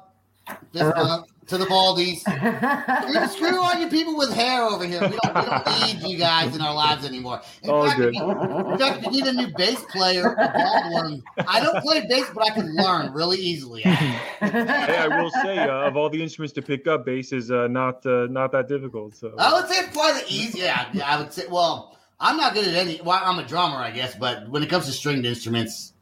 fist 0.71 0.83
uh-huh. 0.83 1.03
bump 1.03 1.27
to 1.47 1.57
the 1.57 1.65
baldies. 1.65 2.19
Screw, 2.21 3.27
screw 3.27 3.59
all 3.59 3.75
you 3.75 3.87
people 3.87 4.17
with 4.17 4.33
hair 4.33 4.63
over 4.63 4.85
here. 4.85 5.01
We 5.01 5.17
don't, 5.23 5.35
we 5.35 5.41
don't 5.41 5.81
need 5.81 6.09
you 6.09 6.17
guys 6.17 6.55
in 6.55 6.61
our 6.61 6.73
lives 6.73 7.05
anymore. 7.05 7.41
In 7.63 7.69
All 7.69 7.85
fact, 7.85 7.99
good. 7.99 8.15
You, 8.15 8.31
in 8.31 8.77
fact, 8.77 9.03
you 9.03 9.11
need 9.11 9.25
a 9.25 9.33
new 9.33 9.47
bass 9.55 9.83
player, 9.89 10.35
a 10.37 10.51
bald 10.53 10.93
one. 10.93 11.23
I 11.47 11.59
don't 11.61 11.81
play 11.81 12.05
bass, 12.07 12.29
but 12.33 12.43
I 12.43 12.53
can 12.53 12.75
learn 12.75 13.13
really 13.13 13.37
easily. 13.37 13.81
Hey, 13.81 14.17
I 14.39 15.07
will 15.21 15.31
say, 15.31 15.57
uh, 15.57 15.87
of 15.87 15.97
all 15.97 16.09
the 16.09 16.21
instruments 16.21 16.53
to 16.53 16.61
pick 16.61 16.87
up, 16.87 17.05
bass 17.05 17.31
is 17.33 17.51
uh, 17.51 17.67
not 17.67 18.05
uh, 18.05 18.27
not 18.27 18.51
that 18.51 18.67
difficult. 18.67 19.15
So 19.15 19.33
I 19.37 19.53
would 19.53 19.67
say 19.69 19.79
it's 19.79 19.95
probably 19.95 20.21
the 20.21 20.27
easy. 20.29 20.59
Yeah, 20.59 20.89
yeah, 20.93 21.07
I 21.07 21.19
would 21.19 21.33
say. 21.33 21.45
Well, 21.49 21.97
I'm 22.19 22.37
not 22.37 22.53
good 22.53 22.67
at 22.67 22.73
any. 22.73 23.01
Well, 23.01 23.19
I'm 23.23 23.39
a 23.39 23.45
drummer, 23.45 23.77
I 23.77 23.91
guess, 23.91 24.15
but 24.15 24.47
when 24.49 24.63
it 24.63 24.69
comes 24.69 24.85
to 24.85 24.91
stringed 24.91 25.25
instruments, 25.25 25.93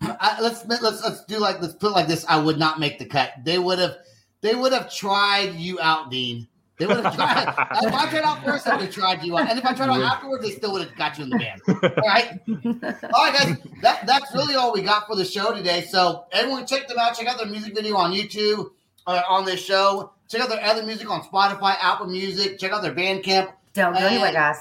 I, 0.00 0.38
let's 0.40 0.64
let's 0.66 1.02
let's 1.02 1.24
do 1.24 1.38
like 1.38 1.60
let's 1.60 1.74
put 1.74 1.88
it 1.88 1.94
like 1.94 2.06
this. 2.06 2.24
I 2.28 2.38
would 2.40 2.58
not 2.58 2.78
make 2.78 2.98
the 2.98 3.06
cut. 3.06 3.32
They 3.44 3.58
would 3.58 3.78
have 3.78 3.96
they 4.40 4.54
would 4.54 4.72
have 4.72 4.90
tried 4.92 5.54
you 5.54 5.78
out, 5.80 6.10
Dean. 6.10 6.46
They 6.78 6.86
would 6.86 7.00
have 7.04 7.14
tried. 7.16 7.48
if 7.82 7.92
I 7.92 8.08
tried 8.08 8.22
out 8.22 8.44
first, 8.44 8.66
I 8.68 8.76
would 8.76 8.84
have 8.86 8.94
tried 8.94 9.22
you 9.24 9.36
out, 9.36 9.48
and 9.50 9.58
if 9.58 9.64
I 9.64 9.74
tried 9.74 9.88
out 9.90 10.00
afterwards, 10.00 10.44
they 10.44 10.52
still 10.52 10.70
would 10.72 10.82
have 10.86 10.94
got 10.96 11.18
you 11.18 11.24
in 11.24 11.30
the 11.30 11.36
band. 11.38 11.60
All 11.68 11.74
right, 12.06 12.38
all 13.12 13.24
right, 13.24 13.34
guys. 13.34 13.56
That 13.82 14.06
that's 14.06 14.32
really 14.32 14.54
all 14.54 14.72
we 14.72 14.82
got 14.82 15.08
for 15.08 15.16
the 15.16 15.24
show 15.24 15.52
today. 15.52 15.82
So 15.90 16.26
everyone, 16.30 16.66
check 16.66 16.86
them 16.86 16.98
out. 17.00 17.16
Check 17.16 17.26
out 17.26 17.36
their 17.38 17.48
music 17.48 17.74
video 17.74 17.96
on 17.96 18.12
YouTube 18.12 18.70
uh, 19.08 19.22
on 19.28 19.44
this 19.44 19.58
show. 19.64 20.12
Check 20.28 20.40
out 20.40 20.50
their 20.50 20.62
other 20.62 20.84
music 20.84 21.10
on 21.10 21.22
Spotify, 21.22 21.74
Apple 21.80 22.06
Music. 22.06 22.60
Check 22.60 22.70
out 22.70 22.82
their 22.82 22.94
Bandcamp 22.94 23.50
Don't 23.74 23.94
go 23.94 23.98
anywhere, 23.98 24.28
And- 24.28 24.36
guys. 24.36 24.60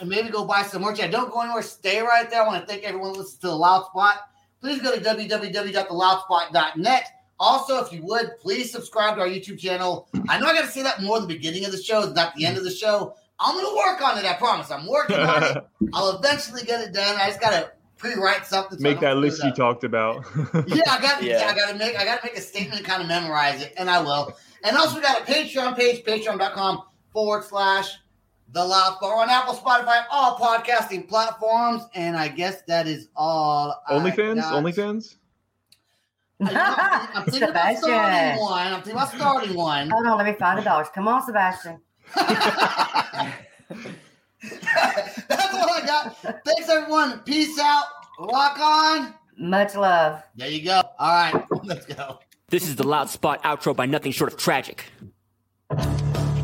and 0.00 0.08
maybe 0.10 0.28
go 0.28 0.44
buy 0.44 0.64
some 0.64 0.82
merch. 0.82 0.98
Yeah, 0.98 1.06
don't 1.06 1.30
go 1.32 1.40
anywhere. 1.40 1.62
Stay 1.62 2.02
right 2.02 2.28
there. 2.28 2.42
I 2.42 2.46
want 2.46 2.60
to 2.60 2.66
thank 2.66 2.82
everyone 2.84 3.14
who 3.14 3.20
listens 3.20 3.38
to 3.38 3.46
the 3.46 3.56
Loud 3.56 3.86
Spot. 3.86 4.18
Please 4.60 4.82
go 4.82 4.94
to 4.94 5.00
www.theloudspot.net. 5.00 7.04
Also, 7.40 7.84
if 7.84 7.92
you 7.92 8.02
would, 8.04 8.38
please 8.40 8.70
subscribe 8.70 9.16
to 9.16 9.22
our 9.22 9.26
YouTube 9.26 9.58
channel. 9.58 10.08
I 10.28 10.38
know 10.38 10.46
I 10.46 10.54
got 10.54 10.62
to 10.66 10.70
say 10.70 10.82
that 10.82 11.02
more 11.02 11.16
at 11.16 11.22
the 11.22 11.28
beginning 11.28 11.64
of 11.64 11.72
the 11.72 11.82
show, 11.82 12.10
not 12.12 12.34
the 12.36 12.46
end 12.46 12.56
of 12.56 12.64
the 12.64 12.70
show. 12.70 13.14
I'm 13.40 13.54
going 13.54 13.66
to 13.66 13.76
work 13.76 14.00
on 14.00 14.18
it. 14.18 14.24
I 14.24 14.34
promise. 14.34 14.70
I'm 14.70 14.86
working 14.86 15.16
on 15.16 15.42
it. 15.42 15.64
I'll 15.92 16.16
eventually 16.18 16.62
get 16.62 16.80
it 16.80 16.94
done. 16.94 17.16
I 17.20 17.26
just 17.26 17.40
got 17.40 17.50
to 17.50 17.72
pre-write 17.96 18.46
something. 18.46 18.78
so 18.78 18.82
make 18.82 19.00
don't 19.00 19.02
that 19.02 19.16
list 19.16 19.42
you 19.42 19.52
talked 19.52 19.82
about. 19.84 20.24
Yeah, 20.68 20.82
I 20.88 21.00
got. 21.00 21.22
Yeah. 21.22 21.40
Yeah. 21.40 21.48
I 21.48 21.54
got 21.54 21.70
to 21.72 21.76
make. 21.76 21.98
I 21.98 22.04
got 22.04 22.20
to 22.20 22.26
make 22.26 22.36
a 22.36 22.40
statement 22.40 22.78
and 22.78 22.86
kind 22.86 23.02
of 23.02 23.08
memorize 23.08 23.62
it, 23.62 23.74
and 23.76 23.90
I 23.90 24.00
will. 24.00 24.36
And 24.62 24.76
also, 24.76 24.96
we 24.96 25.02
got 25.02 25.20
a 25.22 25.24
Patreon 25.24 25.76
page, 25.76 26.04
patreon.com 26.04 26.82
forward 27.12 27.44
slash 27.44 27.98
the 28.52 28.64
Loud 28.64 28.96
Spot. 28.96 29.02
We're 29.02 29.22
on 29.22 29.30
Apple, 29.30 29.54
Spotify, 29.54 30.04
all 30.10 30.38
podcasting 30.38 31.08
platforms, 31.08 31.82
and 31.94 32.16
I 32.16 32.28
guess 32.28 32.62
that 32.68 32.86
is 32.86 33.08
all. 33.16 33.82
I 33.88 33.94
OnlyFans, 33.94 34.36
got. 34.36 34.62
OnlyFans. 34.62 35.16
I- 36.42 37.08
I'm 37.14 37.24
thinking 37.24 37.48
about 37.50 37.76
starting 37.76 37.78
Sebastian. 37.78 38.38
one. 38.40 38.66
I'm 38.66 38.74
thinking 38.82 38.92
about 38.92 39.12
starting 39.14 39.54
one. 39.54 39.90
Hold 39.90 40.06
on, 40.06 40.18
let 40.18 40.26
me 40.26 40.32
find 40.34 40.58
the 40.58 40.62
dollars. 40.62 40.88
Come 40.94 41.08
on, 41.08 41.22
Sebastian. 41.24 41.80
That's 42.18 42.34
all 45.54 45.70
I 45.70 45.82
got. 45.86 46.16
Thanks, 46.44 46.68
everyone. 46.68 47.20
Peace 47.20 47.58
out. 47.58 47.84
Rock 48.18 48.58
on. 48.60 49.14
Much 49.36 49.74
love. 49.74 50.22
There 50.36 50.48
you 50.48 50.64
go. 50.64 50.82
All 50.98 51.32
right, 51.32 51.44
let's 51.64 51.86
go. 51.86 52.20
This 52.48 52.68
is 52.68 52.76
the 52.76 52.86
Loud 52.86 53.08
Spot 53.10 53.42
outro 53.42 53.74
by 53.74 53.86
nothing 53.86 54.12
short 54.12 54.32
of 54.32 54.38
tragic. 54.38 54.84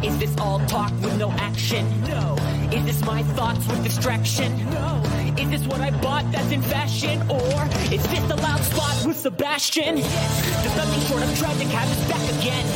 Is 0.02 0.18
this 0.18 0.34
all 0.38 0.58
talk 0.60 0.90
with 1.02 1.18
no 1.18 1.30
action? 1.32 1.84
No. 2.08 2.34
Is 2.72 2.84
this 2.86 3.04
my 3.04 3.22
thoughts 3.34 3.66
with 3.66 3.84
distraction? 3.84 4.56
No. 4.70 5.02
Is 5.38 5.50
this 5.50 5.66
what 5.66 5.82
I 5.82 5.90
bought 6.00 6.24
that's 6.32 6.50
in 6.50 6.62
fashion? 6.62 7.20
Or 7.30 7.66
is 7.92 8.02
this 8.08 8.28
the 8.28 8.36
loud 8.36 8.60
spot 8.60 9.06
with 9.06 9.18
Sebastian? 9.18 9.98
Yes. 9.98 10.64
Does 10.64 10.76
nothing 10.76 11.00
short 11.02 11.22
of 11.22 11.38
tragic 11.38 11.68
have 11.68 11.90
us 11.90 12.08
back 12.08 12.22
again? 12.40 12.66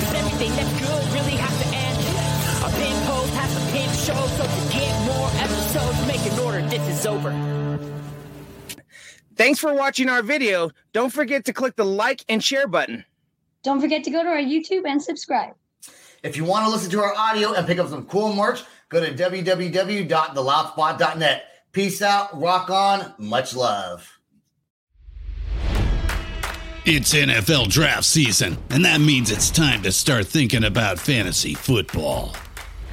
Does 0.00 0.14
everything 0.14 0.50
that's 0.56 0.72
good 0.78 1.04
really 1.14 1.36
have 1.40 1.56
to 1.62 1.68
end? 1.74 1.98
A 2.64 2.70
pin 2.76 3.06
post 3.06 3.32
has 3.32 3.56
a 3.56 3.72
pin 3.72 3.88
show, 4.04 4.26
so 4.36 4.44
to 4.44 4.72
get 4.72 4.92
more 5.06 5.30
episodes, 5.40 6.06
make 6.06 6.32
an 6.32 6.38
order, 6.40 6.60
this 6.68 6.98
is 6.98 7.06
over. 7.06 7.32
Thanks 9.36 9.58
for 9.58 9.72
watching 9.72 10.10
our 10.10 10.22
video. 10.22 10.70
Don't 10.92 11.14
forget 11.14 11.46
to 11.46 11.54
click 11.54 11.76
the 11.76 11.86
like 11.86 12.26
and 12.28 12.44
share 12.44 12.66
button. 12.66 13.06
Don't 13.62 13.80
forget 13.80 14.04
to 14.04 14.10
go 14.10 14.22
to 14.22 14.28
our 14.28 14.36
YouTube 14.36 14.82
and 14.84 15.02
subscribe. 15.02 15.54
If 16.22 16.36
you 16.36 16.44
want 16.44 16.66
to 16.66 16.70
listen 16.70 16.90
to 16.90 17.00
our 17.00 17.14
audio 17.14 17.52
and 17.52 17.66
pick 17.66 17.78
up 17.78 17.88
some 17.88 18.04
cool 18.06 18.34
merch, 18.34 18.62
go 18.88 19.00
to 19.00 19.14
www.theloudspot.net. 19.14 21.44
Peace 21.70 22.02
out, 22.02 22.40
rock 22.40 22.70
on, 22.70 23.14
much 23.18 23.54
love. 23.54 24.18
It's 26.84 27.14
NFL 27.14 27.68
draft 27.68 28.04
season, 28.04 28.58
and 28.70 28.84
that 28.84 29.00
means 29.00 29.30
it's 29.30 29.50
time 29.50 29.82
to 29.82 29.92
start 29.92 30.26
thinking 30.26 30.64
about 30.64 30.98
fantasy 30.98 31.54
football. 31.54 32.34